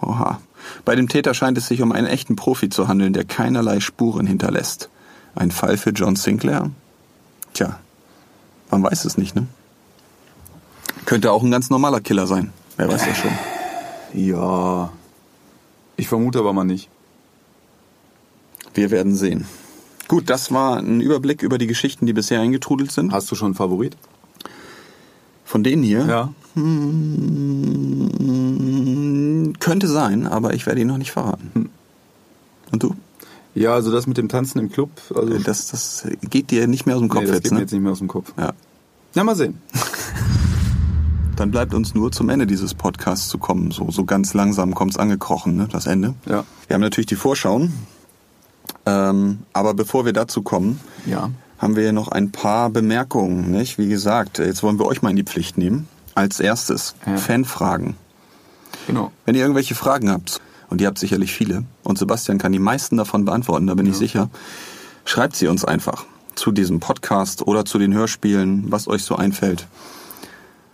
[0.00, 0.40] Oha.
[0.86, 4.26] Bei dem Täter scheint es sich um einen echten Profi zu handeln, der keinerlei Spuren
[4.26, 4.88] hinterlässt.
[5.34, 6.70] Ein Fall für John Sinclair?
[7.52, 7.78] Tja,
[8.70, 9.48] man weiß es nicht, ne?
[11.04, 12.52] Könnte auch ein ganz normaler Killer sein.
[12.76, 13.30] Wer weiß das schon.
[14.14, 14.92] Ja.
[15.96, 16.88] Ich vermute aber mal nicht.
[18.74, 19.46] Wir werden sehen.
[20.08, 23.12] Gut, das war ein Überblick über die Geschichten, die bisher eingetrudelt sind.
[23.12, 23.96] Hast du schon einen Favorit?
[25.44, 26.06] Von denen hier?
[26.06, 26.32] Ja.
[26.54, 28.12] Hm,
[29.60, 31.70] Könnte sein, aber ich werde ihn noch nicht verraten.
[32.70, 32.94] Und du?
[33.54, 36.96] Ja, also das mit dem Tanzen im Club, also Das, das geht dir nicht mehr
[36.96, 37.62] aus dem Kopf nee, das jetzt, geht mir ne?
[37.62, 38.32] jetzt nicht mehr aus dem Kopf.
[38.38, 38.52] Ja.
[39.14, 39.58] Ja, mal sehen.
[41.36, 43.70] Dann bleibt uns nur zum Ende dieses Podcasts zu kommen.
[43.70, 45.68] So, so ganz langsam kommt's angekrochen, ne?
[45.70, 46.14] Das Ende.
[46.26, 46.44] Ja.
[46.66, 47.72] Wir haben natürlich die Vorschauen.
[48.86, 51.30] Ähm, aber bevor wir dazu kommen, Ja.
[51.58, 53.78] haben wir noch ein paar Bemerkungen, nicht?
[53.78, 55.88] Wie gesagt, jetzt wollen wir euch mal in die Pflicht nehmen.
[56.14, 57.16] Als erstes, Ja.
[57.16, 57.96] Fanfragen.
[58.86, 59.12] Genau.
[59.24, 62.96] Wenn ihr irgendwelche Fragen habt, und ihr habt sicherlich viele, und Sebastian kann die meisten
[62.96, 64.30] davon beantworten, da bin ich sicher,
[65.04, 69.66] schreibt sie uns einfach zu diesem Podcast oder zu den Hörspielen, was euch so einfällt.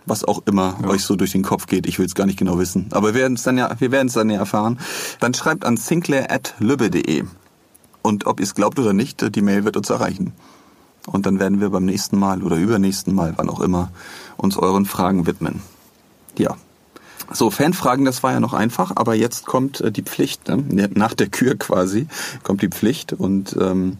[0.09, 1.87] Was auch immer euch so durch den Kopf geht.
[1.87, 2.87] Ich will es gar nicht genau wissen.
[2.91, 4.79] Aber wir werden es dann ja, wir werden es dann ja erfahren.
[5.19, 7.23] Dann schreibt an sinclair.lübbe.de.
[8.01, 10.33] Und ob ihr es glaubt oder nicht, die Mail wird uns erreichen.
[11.05, 13.91] Und dann werden wir beim nächsten Mal oder übernächsten Mal, wann auch immer,
[14.37, 15.61] uns euren Fragen widmen.
[16.37, 16.55] Ja.
[17.31, 20.89] So, Fanfragen, das war ja noch einfach, aber jetzt kommt äh, die Pflicht, ne?
[20.93, 22.07] nach der Kür quasi,
[22.43, 23.97] kommt die Pflicht und ähm,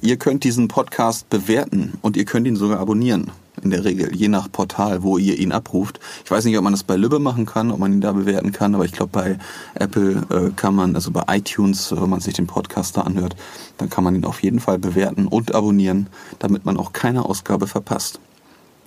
[0.00, 3.30] ihr könnt diesen Podcast bewerten und ihr könnt ihn sogar abonnieren,
[3.62, 6.00] in der Regel, je nach Portal, wo ihr ihn abruft.
[6.24, 8.52] Ich weiß nicht, ob man das bei Lübbe machen kann, ob man ihn da bewerten
[8.52, 9.38] kann, aber ich glaube, bei
[9.74, 13.36] Apple äh, kann man, also bei iTunes, wenn man sich den Podcast da anhört,
[13.78, 17.66] dann kann man ihn auf jeden Fall bewerten und abonnieren, damit man auch keine Ausgabe
[17.66, 18.20] verpasst.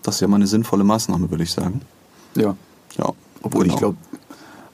[0.03, 1.81] Das ist ja mal eine sinnvolle Maßnahme, würde ich sagen.
[2.35, 2.55] Ja.
[2.97, 3.11] Ja,
[3.41, 3.79] Obwohl ich genau.
[3.79, 3.97] glaube,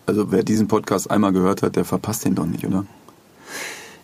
[0.05, 2.85] also wer diesen Podcast einmal gehört hat, der verpasst den doch nicht, oder?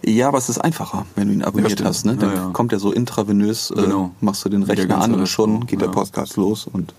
[0.06, 1.90] Ja, aber es ist einfacher, wenn du ihn abonniert stimmt.
[1.90, 2.06] hast.
[2.06, 2.16] Ne?
[2.16, 2.50] Dann Ja, ja.
[2.52, 4.12] kommt er so intravenös, äh, Genau.
[4.22, 5.94] machst du den Rechner an und schon auch, geht der ja.
[5.94, 6.94] Podcast los und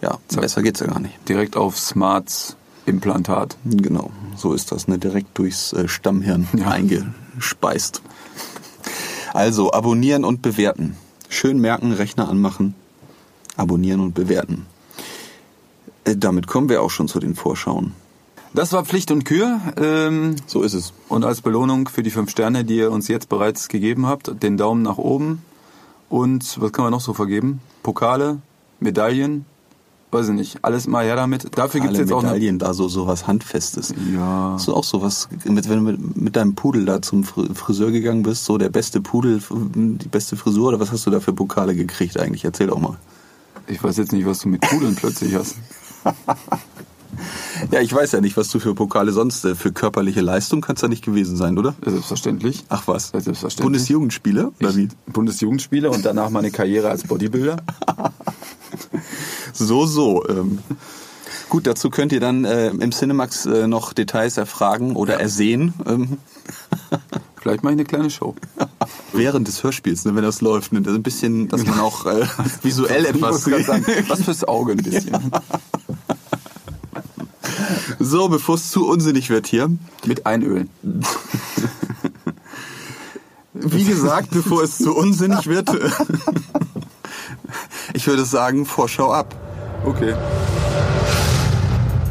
[0.00, 1.14] ja, besser geht's ja gar nicht.
[1.28, 3.56] Direkt auf Smarts Implantat.
[3.64, 4.98] Genau, so ist das, ne?
[4.98, 6.68] direkt durchs äh, Stammhirn Ja.
[6.68, 8.02] eingespeist.
[9.34, 10.96] Also, abonnieren und bewerten.
[11.28, 12.74] Schön merken, Rechner anmachen,
[13.56, 14.66] abonnieren und bewerten.
[16.04, 17.92] Äh, damit kommen wir auch schon zu den Vorschauen.
[18.54, 19.60] Das war Pflicht und Kür.
[19.76, 20.92] Ähm, So ist es.
[21.08, 24.56] und als Belohnung für die fünf Sterne, die ihr uns jetzt bereits gegeben habt, den
[24.56, 25.42] Daumen nach oben.
[26.10, 27.60] Und was kann man noch so vergeben?
[27.82, 28.38] Pokale,
[28.80, 29.46] Medaillen,
[30.10, 30.58] weiß ich nicht.
[30.62, 31.56] Alles mal her damit.
[31.56, 32.32] Dafür gibt's Alle jetzt auch eine.
[32.32, 33.94] Medaillen da, so, so was Handfestes.
[34.12, 34.50] Ja.
[34.54, 37.90] Hast du auch sowas, mit, wenn du mit, mit deinem Pudel da zum Fr- Friseur
[37.90, 39.40] gegangen bist, so der beste Pudel,
[39.74, 42.44] die beste Frisur, oder was hast du da für Pokale gekriegt eigentlich?
[42.44, 42.98] Erzähl doch mal.
[43.68, 45.56] Ich weiß jetzt nicht, was du mit Pudeln plötzlich hast.
[47.70, 50.82] Ja, ich weiß ja nicht, was du für Pokale sonst, äh, für körperliche Leistung kannst
[50.82, 51.74] da nicht gewesen sein, oder?
[51.84, 52.64] Selbstverständlich.
[52.68, 53.12] Ach was.
[53.12, 53.64] Ja, selbstverständlich.
[53.64, 54.88] Bundesjugendspiele, oder wie?
[55.06, 57.56] Bundesjugendspieler und danach meine Karriere als Bodybuilder.
[59.52, 60.26] So, so.
[60.28, 60.58] Ähm.
[61.50, 65.74] Gut, dazu könnt ihr dann äh, im Cinemax äh, noch Details erfragen oder ersehen.
[65.86, 66.16] Ähm,
[67.36, 68.34] Vielleicht mache ich eine kleine Show.
[69.12, 70.72] während des Hörspiels, ne, wenn das läuft.
[70.72, 72.24] Ne, das ein bisschen, dass man auch äh,
[72.62, 73.46] visuell etwas...
[74.08, 75.30] was fürs Auge ein bisschen.
[78.04, 79.70] So, bevor es zu unsinnig wird hier.
[80.04, 80.68] Mit Einölen.
[83.52, 85.68] Wie gesagt, bevor es zu unsinnig wird.
[87.94, 89.36] ich würde sagen, Vorschau ab.
[89.84, 90.14] Okay.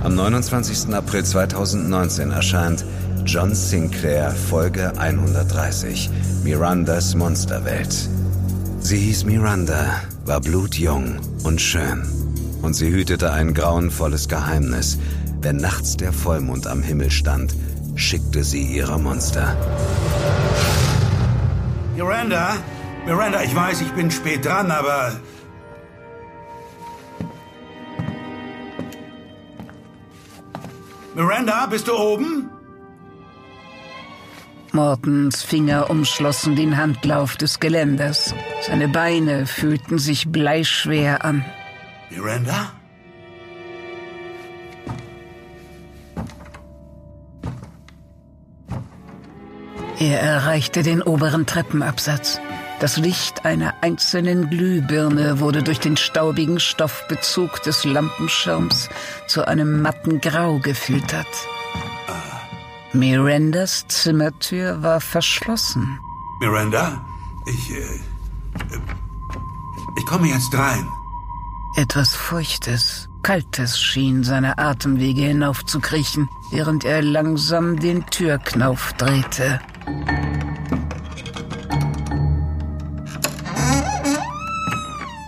[0.03, 0.93] Am 29.
[0.93, 2.85] April 2019 erscheint
[3.25, 6.09] John Sinclair Folge 130
[6.43, 8.09] Mirandas Monsterwelt.
[8.79, 12.20] Sie hieß Miranda, war blutjung und schön.
[12.61, 14.99] Und sie hütete ein grauenvolles Geheimnis.
[15.41, 17.55] Wenn nachts der Vollmond am Himmel stand,
[17.95, 19.57] schickte sie ihre Monster.
[21.95, 22.57] Miranda?
[23.05, 25.19] Miranda, ich weiß, ich bin spät dran, aber...
[31.15, 32.49] Miranda, bist du oben?
[34.71, 38.33] Mortens Finger umschlossen den Handlauf des Geländers.
[38.61, 41.43] Seine Beine fühlten sich bleischwer an.
[42.11, 42.71] Miranda?
[49.99, 52.39] Er erreichte den oberen Treppenabsatz.
[52.79, 58.89] Das Licht einer einzelnen Glühbirne wurde durch den staubigen Stoffbezug des Lampenschirms
[59.27, 61.27] zu einem matten Grau gefiltert.
[62.93, 65.99] Mirandas Zimmertür war verschlossen.
[66.41, 67.05] Miranda?
[67.45, 68.81] Ich, äh, äh,
[69.97, 70.87] Ich komme jetzt rein.
[71.77, 79.61] Etwas Feuchtes, Kaltes schien seine Atemwege hinaufzukriechen, während er langsam den Türknauf drehte.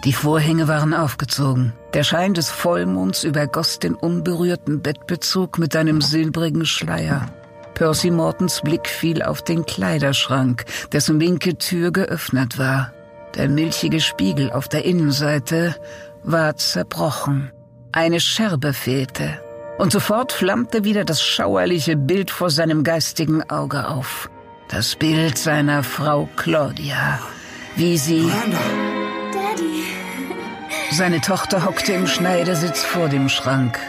[0.03, 1.71] Die Vorhänge waren aufgezogen.
[1.93, 7.27] Der Schein des Vollmonds übergoss den unberührten Bettbezug mit einem silbrigen Schleier.
[7.73, 12.91] Percy Mortons Blick fiel auf den Kleiderschrank, dessen linke Tür geöffnet war.
[13.36, 15.75] Der milchige Spiegel auf der Innenseite
[16.24, 17.52] war zerbrochen.
[17.92, 19.40] Eine Scherbe fehlte.
[19.78, 24.30] Und sofort flammte wieder das schauerliche Bild vor seinem geistigen Auge auf.
[24.70, 27.20] Das Bild seiner Frau Claudia.
[27.76, 28.22] Wie sie...
[28.22, 28.58] Miranda!
[29.34, 29.84] Daddy.
[30.92, 33.80] Seine Tochter hockte im Schneidersitz vor dem Schrank.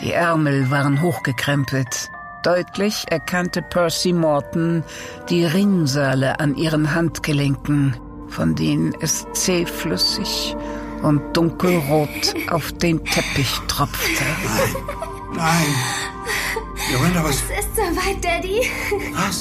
[0.00, 2.08] Die Ärmel waren hochgekrempelt.
[2.42, 4.82] Deutlich erkannte Percy Morton
[5.28, 7.96] die Ringseile an ihren Handgelenken,
[8.28, 10.56] von denen es zähflüssig
[11.02, 14.24] und dunkelrot auf den Teppich tropfte.
[15.34, 15.74] Nein!
[16.90, 17.36] Miranda, was...
[17.36, 18.60] Es ist soweit, Daddy.
[19.14, 19.40] Was?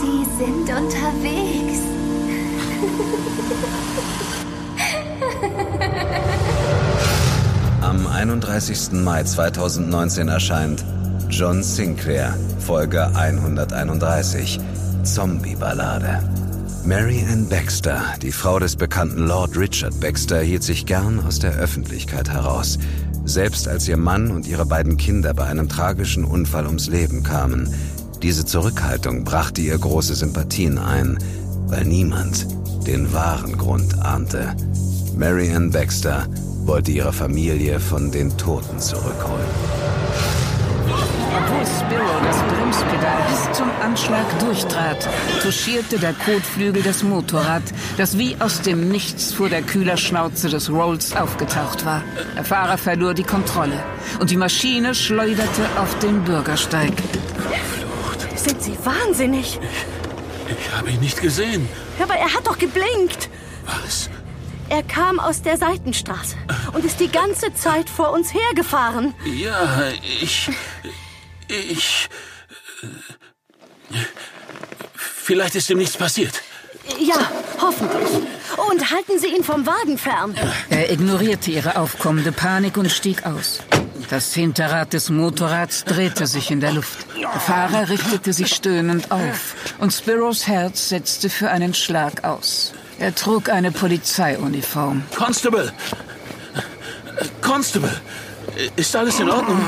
[0.00, 1.80] Sie sind unterwegs.
[7.80, 8.92] Am 31.
[8.92, 10.84] Mai 2019 erscheint
[11.30, 14.58] John Sinclair, Folge 131,
[15.02, 16.47] Zombie-Ballade.
[16.88, 21.52] Mary Ann Baxter, die Frau des bekannten Lord Richard Baxter, hielt sich gern aus der
[21.52, 22.78] Öffentlichkeit heraus.
[23.26, 27.74] Selbst als ihr Mann und ihre beiden Kinder bei einem tragischen Unfall ums Leben kamen.
[28.22, 31.18] Diese Zurückhaltung brachte ihr große Sympathien ein,
[31.66, 32.46] weil niemand
[32.86, 34.56] den wahren Grund ahnte.
[35.14, 36.26] Mary Ann Baxter
[36.64, 39.44] wollte ihre Familie von den Toten zurückholen.
[43.58, 45.08] Zum Anschlag durchtrat,
[45.42, 47.64] touchierte der Kotflügel das Motorrad,
[47.96, 52.04] das wie aus dem Nichts vor der Kühlerschnauze des Rolls aufgetaucht war.
[52.36, 53.82] Der Fahrer verlor die Kontrolle
[54.20, 56.92] und die Maschine schleuderte auf den Bürgersteig.
[58.36, 59.58] Sind Sie wahnsinnig?
[60.46, 61.68] Ich habe ihn nicht gesehen.
[62.00, 63.28] Aber er hat doch geblinkt.
[63.66, 64.08] Was?
[64.68, 66.36] Er kam aus der Seitenstraße
[66.74, 69.14] und ist die ganze Zeit vor uns hergefahren.
[69.24, 69.90] Ja,
[70.20, 70.48] ich.
[71.48, 72.08] Ich.
[74.94, 76.42] Vielleicht ist ihm nichts passiert.
[76.98, 78.08] Ja, hoffentlich.
[78.70, 80.34] Und halten Sie ihn vom Wagen fern.
[80.70, 83.60] Er ignorierte ihre aufkommende Panik und stieg aus.
[84.10, 87.06] Das Hinterrad des Motorrads drehte sich in der Luft.
[87.20, 92.72] Der Fahrer richtete sich stöhnend auf und Spiros Herz setzte für einen Schlag aus.
[92.98, 95.02] Er trug eine Polizeiuniform.
[95.14, 95.72] Constable!
[97.42, 98.00] Constable!
[98.76, 99.60] Ist alles in Ordnung?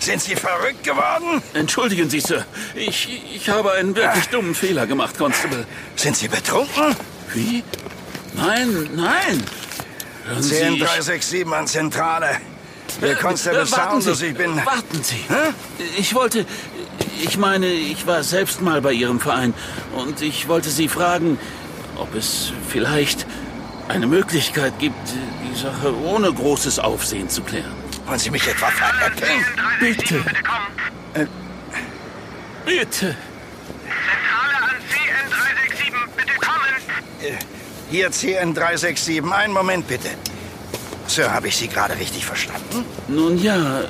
[0.00, 1.42] Sind Sie verrückt geworden?
[1.52, 2.44] Entschuldigen Sie, Sir.
[2.74, 5.66] Ich, ich habe einen wirklich dummen Fehler gemacht, Constable.
[5.94, 6.96] Sind Sie betrunken?
[7.34, 7.62] Wie?
[8.34, 9.44] Nein, nein.
[10.26, 12.28] Hören Sie, 10367 an Zentrale.
[13.02, 14.56] Der Constable Äh, Saunders, Sie, ich bin...
[14.56, 15.20] Warten Sie.
[15.98, 16.46] Ich wollte...
[17.22, 19.52] Ich meine, ich war selbst mal bei Ihrem Verein
[19.94, 21.38] und ich wollte Sie fragen,
[21.96, 23.26] ob es vielleicht
[23.88, 24.96] eine Möglichkeit gibt,
[25.44, 27.79] die Sache ohne großes Aufsehen zu klären.
[28.10, 29.44] Wollen Sie mich etwa veräppeln?
[29.78, 30.14] Bitte.
[30.14, 30.66] Bitte kommen.
[31.14, 31.26] Äh,
[32.66, 33.16] Bitte.
[33.86, 36.74] Zentrale an CN367, bitte kommen.
[37.22, 37.38] Äh,
[37.88, 39.30] Hier CN367.
[39.30, 40.08] Einen Moment bitte.
[41.06, 42.84] Sir, habe ich Sie gerade richtig verstanden?
[43.06, 43.82] Nun ja,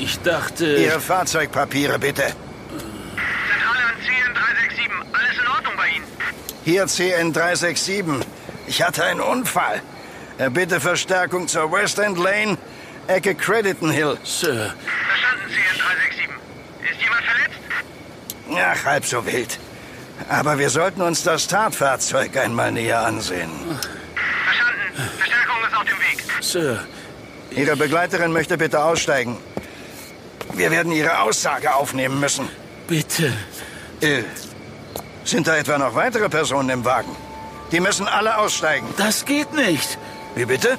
[0.00, 0.66] ich dachte...
[0.76, 2.22] Ihre Fahrzeugpapiere bitte.
[2.22, 6.04] Zentrale an CN367, alles in Ordnung bei Ihnen?
[6.64, 8.20] Hier CN367.
[8.66, 9.80] Ich hatte einen Unfall.
[10.38, 12.58] Äh, Bitte Verstärkung zur West End Lane,
[13.10, 14.18] Ecke Crediton Hill.
[14.22, 14.72] Sir,
[15.08, 16.92] Verstanden, CN367.
[16.92, 17.58] Ist jemand verletzt?
[18.54, 19.58] Ach, halb so wild.
[20.28, 23.50] Aber wir sollten uns das Tatfahrzeug einmal näher ansehen.
[24.44, 25.10] Verstanden.
[25.18, 26.24] Verstärkung ist auf dem Weg.
[26.40, 26.84] Sir,
[27.50, 29.36] Ihre Begleiterin möchte bitte aussteigen.
[30.54, 32.48] Wir werden Ihre Aussage aufnehmen müssen.
[32.86, 33.32] bitte.
[34.00, 34.22] Äh,
[35.24, 37.14] sind da etwa noch weitere Personen im Wagen?
[37.72, 38.86] Die müssen alle aussteigen.
[38.96, 39.98] Das geht nicht.
[40.34, 40.78] Wie bitte?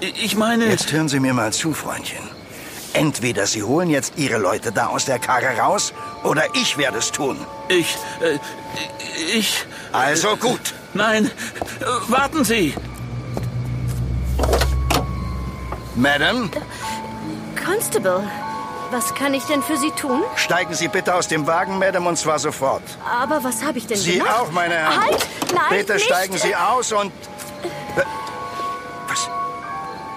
[0.00, 0.66] Ich meine...
[0.66, 2.22] Jetzt hören Sie mir mal zu, Freundchen.
[2.92, 7.10] Entweder Sie holen jetzt Ihre Leute da aus der Karre raus, oder ich werde es
[7.12, 7.36] tun.
[7.68, 7.96] Ich...
[8.20, 8.38] Äh,
[9.36, 9.64] ich...
[9.92, 10.74] Also gut.
[10.94, 11.30] Nein, äh,
[12.10, 12.74] warten Sie.
[15.96, 16.50] Madam,
[17.64, 18.22] Constable,
[18.92, 20.22] was kann ich denn für Sie tun?
[20.36, 22.82] steigen Sie bitte aus dem Wagen, Madam, und zwar sofort.
[23.04, 24.40] Aber was habe ich denn Sie gemacht?
[24.40, 25.02] auch, meine Herren.
[25.02, 25.26] Halt!
[25.52, 26.04] Nein, Bitte nicht.
[26.06, 27.12] steigen Sie aus und...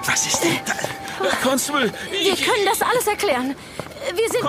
[0.06, 0.26] Was?
[0.28, 0.74] Ist denn da?
[1.44, 2.46] Constable, Wir ich...
[2.46, 3.56] können das alles erklären.
[4.16, 4.44] Wir sind...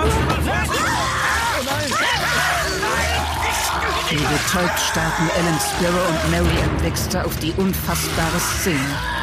[4.10, 8.78] Wie betäubt starrten Ellen Sparrow und Mary Ann Baxter auf die unfassbare Szene.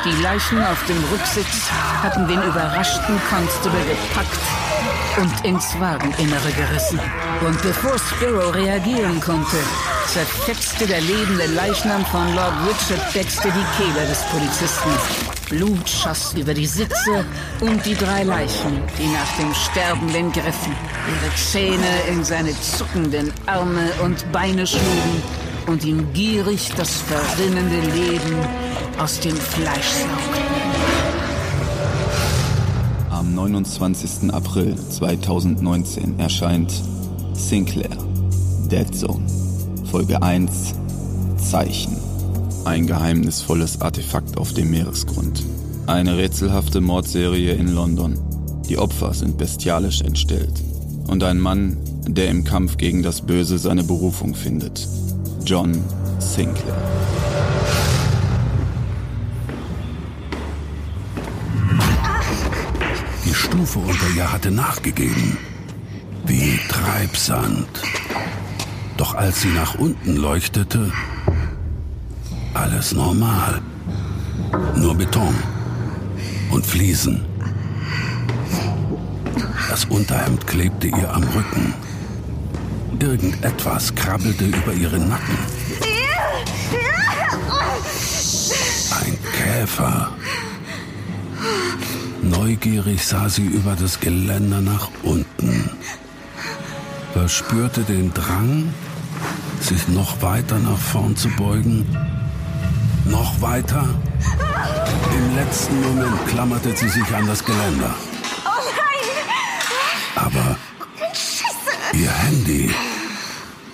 [0.06, 1.70] Die Leichen auf dem Rücksitz
[2.04, 4.69] hatten den überraschten Constable gepackt
[5.18, 7.00] und ins Wageninnere gerissen.
[7.46, 9.58] Und bevor Sparrow reagieren konnte,
[10.08, 14.90] zerfetzte der lebende Leichnam von Lord Richard Baxter die Kehle des Polizisten.
[15.50, 17.26] Blut schoss über die Sitze
[17.60, 20.76] und die drei Leichen, die nach dem Sterbenden griffen,
[21.08, 25.24] ihre Zähne in seine zuckenden Arme und Beine schlugen
[25.68, 28.38] und ihm gierig das verrinnende Leben
[28.98, 30.49] aus dem Fleisch saugten.
[33.40, 34.34] Am 29.
[34.34, 36.84] April 2019 erscheint
[37.32, 37.90] Sinclair,
[38.70, 39.26] Dead Zone,
[39.90, 40.76] Folge 1,
[41.38, 41.96] Zeichen.
[42.66, 45.42] Ein geheimnisvolles Artefakt auf dem Meeresgrund.
[45.88, 48.20] Eine rätselhafte Mordserie in London.
[48.68, 50.62] Die Opfer sind bestialisch entstellt.
[51.08, 51.78] Und ein Mann,
[52.10, 54.86] der im Kampf gegen das Böse seine Berufung findet.
[55.46, 55.82] John
[56.20, 56.76] Sinclair.
[63.60, 65.38] Stufe unter ihr hatte nachgegeben.
[66.26, 67.68] Wie Treibsand.
[68.96, 70.90] Doch als sie nach unten leuchtete,
[72.54, 73.62] alles normal.
[74.78, 75.36] Nur Beton
[76.52, 77.26] und Fliesen.
[79.70, 81.74] Das Unterhemd klebte ihr am Rücken.
[82.98, 85.38] Irgendetwas krabbelte über ihren Nacken.
[89.02, 90.14] Ein Käfer.
[92.30, 95.72] Neugierig sah sie über das Geländer nach unten,
[97.14, 98.72] verspürte den Drang,
[99.60, 101.86] sich noch weiter nach vorn zu beugen,
[103.06, 103.88] noch weiter.
[105.18, 107.96] Im letzten Moment klammerte sie sich an das Geländer.
[108.46, 110.24] Oh nein!
[110.28, 110.56] Aber
[111.94, 112.70] ihr Handy,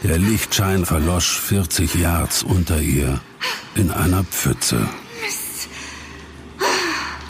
[0.03, 3.19] der Lichtschein verlosch 40 Yards unter ihr
[3.75, 4.87] in einer Pfütze.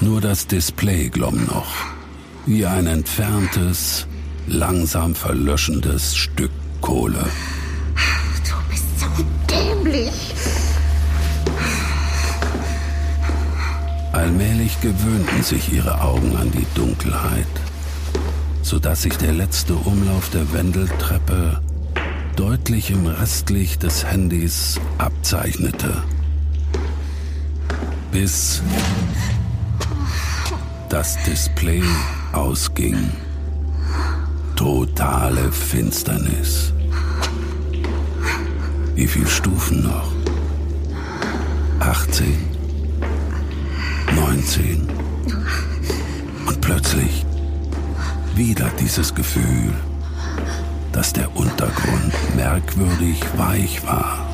[0.05, 1.73] Nur das Display glomm noch,
[2.45, 4.05] wie ein entferntes,
[4.45, 7.25] langsam verlöschendes Stück Kohle.
[8.47, 9.07] Du bist so
[9.49, 10.35] dämlich.
[14.13, 17.47] Allmählich gewöhnten sich ihre Augen an die Dunkelheit,
[18.61, 21.59] sodass sich der letzte Umlauf der Wendeltreppe
[22.35, 26.03] deutlich im Restlicht des Handys abzeichnete.
[28.11, 28.61] Bis
[30.89, 31.83] das Display
[32.33, 33.11] ausging.
[34.55, 36.73] Totale Finsternis.
[38.95, 40.11] Wie viele Stufen noch?
[41.79, 42.37] 18,
[44.15, 44.87] 19.
[46.47, 47.25] Und plötzlich
[48.35, 49.73] wieder dieses Gefühl,
[50.91, 54.29] dass der Untergrund merkwürdig weich war.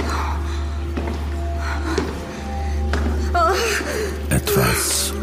[4.30, 5.14] Etwas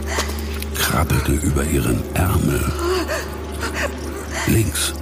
[0.91, 2.64] krabbelte über ihren Ärmel.
[4.47, 4.95] Links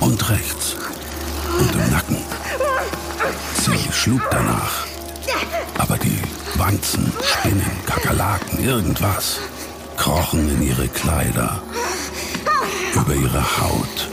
[0.00, 0.76] und rechts
[1.58, 2.18] und im Nacken.
[3.64, 4.86] Sie schlug danach.
[5.78, 6.18] Aber die
[6.56, 9.38] Wanzen, Spinnen, Kakerlaken, irgendwas
[9.96, 11.62] krochen in ihre Kleider,
[12.94, 14.08] über ihre Haut,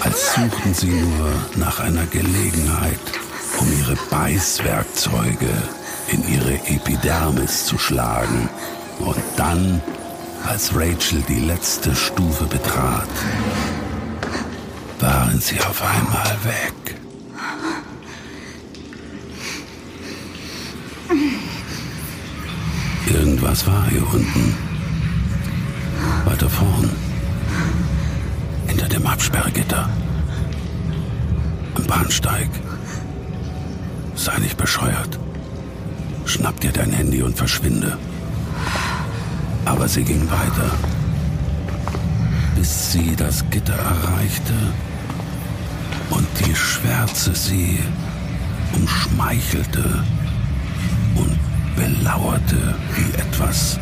[0.00, 3.00] als suchten sie nur nach einer Gelegenheit,
[3.58, 5.50] um ihre Beißwerkzeuge
[6.08, 8.48] in ihre Epidermis zu schlagen.
[8.98, 9.80] Und dann,
[10.46, 13.08] als Rachel die letzte Stufe betrat,
[15.00, 16.96] waren sie auf einmal weg.
[23.06, 24.54] Irgendwas war hier unten.
[26.24, 26.90] Weiter vorn.
[28.66, 29.88] Hinter dem Absperrgitter.
[31.74, 32.50] Am Bahnsteig.
[34.14, 35.18] Sei nicht bescheuert.
[36.26, 37.96] Schnapp dir dein Handy und verschwinde.
[39.68, 40.70] Aber sie ging weiter.
[42.56, 44.54] Bis sie das Gitter erreichte
[46.08, 47.78] und die Schwärze sie
[48.74, 50.02] umschmeichelte
[51.16, 51.38] und
[51.76, 53.78] belauerte wie etwas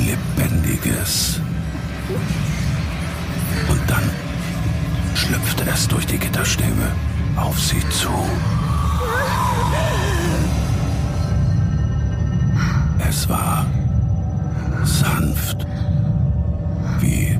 [0.00, 1.40] Lebendiges.
[3.68, 4.10] Und dann
[5.14, 6.88] schlüpfte es durch die Gitterstäbe
[7.36, 8.10] auf sie zu.
[13.08, 13.64] Es war
[15.02, 15.66] sanft
[17.00, 17.36] wie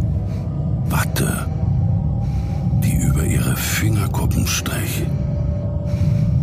[0.88, 1.46] Watte,
[2.82, 5.04] die über ihre Fingerkuppen strich,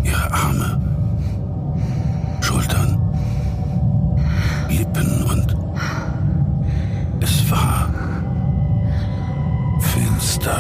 [0.04, 0.80] ihre Arme,
[2.42, 2.98] Schultern,
[4.70, 5.56] Lippen und
[7.20, 7.90] es war
[9.80, 10.60] finster.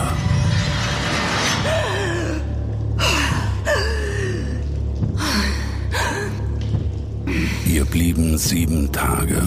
[7.65, 9.41] Ihr blieben sieben Tage,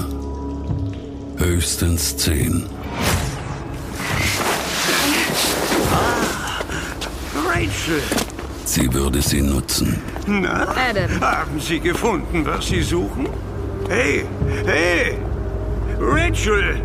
[1.44, 2.64] höchstens zehn.
[7.46, 8.02] Rachel!
[8.64, 10.00] Sie würde sie nutzen.
[10.26, 11.20] Na, Adam.
[11.20, 13.28] haben Sie gefunden, was Sie suchen?
[13.88, 14.24] Hey,
[14.64, 15.18] hey!
[15.98, 16.80] Rachel!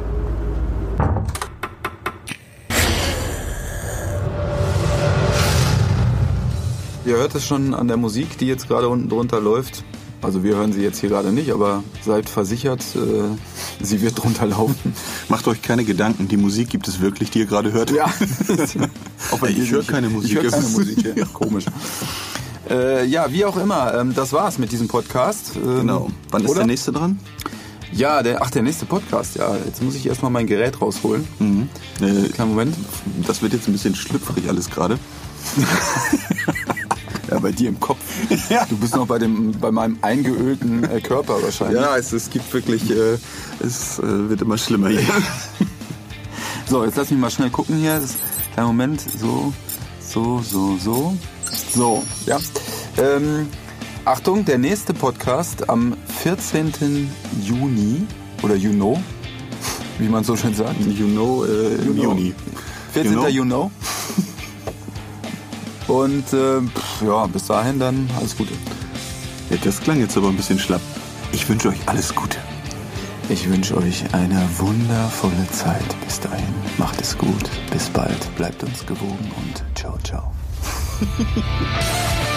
[7.05, 9.83] Ihr hört es schon an der Musik, die jetzt gerade unten drunter läuft.
[10.21, 14.45] Also wir hören sie jetzt hier gerade nicht, aber seid versichert, äh, sie wird drunter
[14.47, 14.93] laufen.
[15.29, 17.91] Macht euch keine Gedanken, die Musik gibt es wirklich, die ihr gerade hört.
[17.91, 18.05] Ja.
[19.31, 20.31] Auch wenn ich höre keine Musik.
[20.31, 21.25] Ich höre keine Musik, ja.
[21.33, 21.65] komisch.
[22.69, 25.51] Äh, ja, wie auch immer, ähm, das war's mit diesem Podcast.
[25.55, 26.09] Ähm, Genau.
[26.31, 26.59] Wann ist oder?
[26.59, 27.19] der nächste dran?
[27.93, 29.55] Ja, der, ach, der nächste Podcast, ja.
[29.65, 31.25] Jetzt muss ich erstmal mein Gerät rausholen.
[31.39, 31.69] Mhm.
[32.01, 32.75] Äh, Kleinen Moment.
[33.25, 34.99] das wird jetzt ein bisschen schlüpfrig alles gerade.
[37.29, 37.99] Ja, bei dir im Kopf.
[38.69, 41.81] Du bist noch bei, dem, bei meinem eingeölten äh, Körper wahrscheinlich.
[41.81, 43.17] Ja, es, es gibt wirklich, äh,
[43.59, 45.01] es äh, wird immer schlimmer hier.
[46.69, 47.97] So, jetzt lass mich mal schnell gucken hier.
[47.97, 48.15] Das,
[48.51, 48.99] kleinen Moment.
[48.99, 49.53] So,
[50.01, 51.17] so, so, so.
[51.73, 52.39] So, ja.
[52.97, 53.47] Ähm,
[54.03, 57.09] Achtung, der nächste Podcast am 14.
[57.41, 58.05] Juni
[58.43, 59.01] oder Juno,
[59.97, 60.81] wie man so schön sagt.
[60.81, 61.97] You know, äh, im.
[61.97, 62.35] Juni.
[62.91, 63.29] 14.
[63.29, 63.71] You know?
[65.87, 68.53] Und pff, ja, bis dahin dann alles Gute.
[69.49, 70.81] Ja, das klang jetzt aber ein bisschen schlapp.
[71.31, 72.37] Ich wünsche euch alles Gute.
[73.29, 75.83] Ich wünsche euch eine wundervolle Zeit.
[76.05, 77.49] Bis dahin, macht es gut.
[77.71, 80.31] Bis bald, bleibt uns gewogen und ciao, ciao.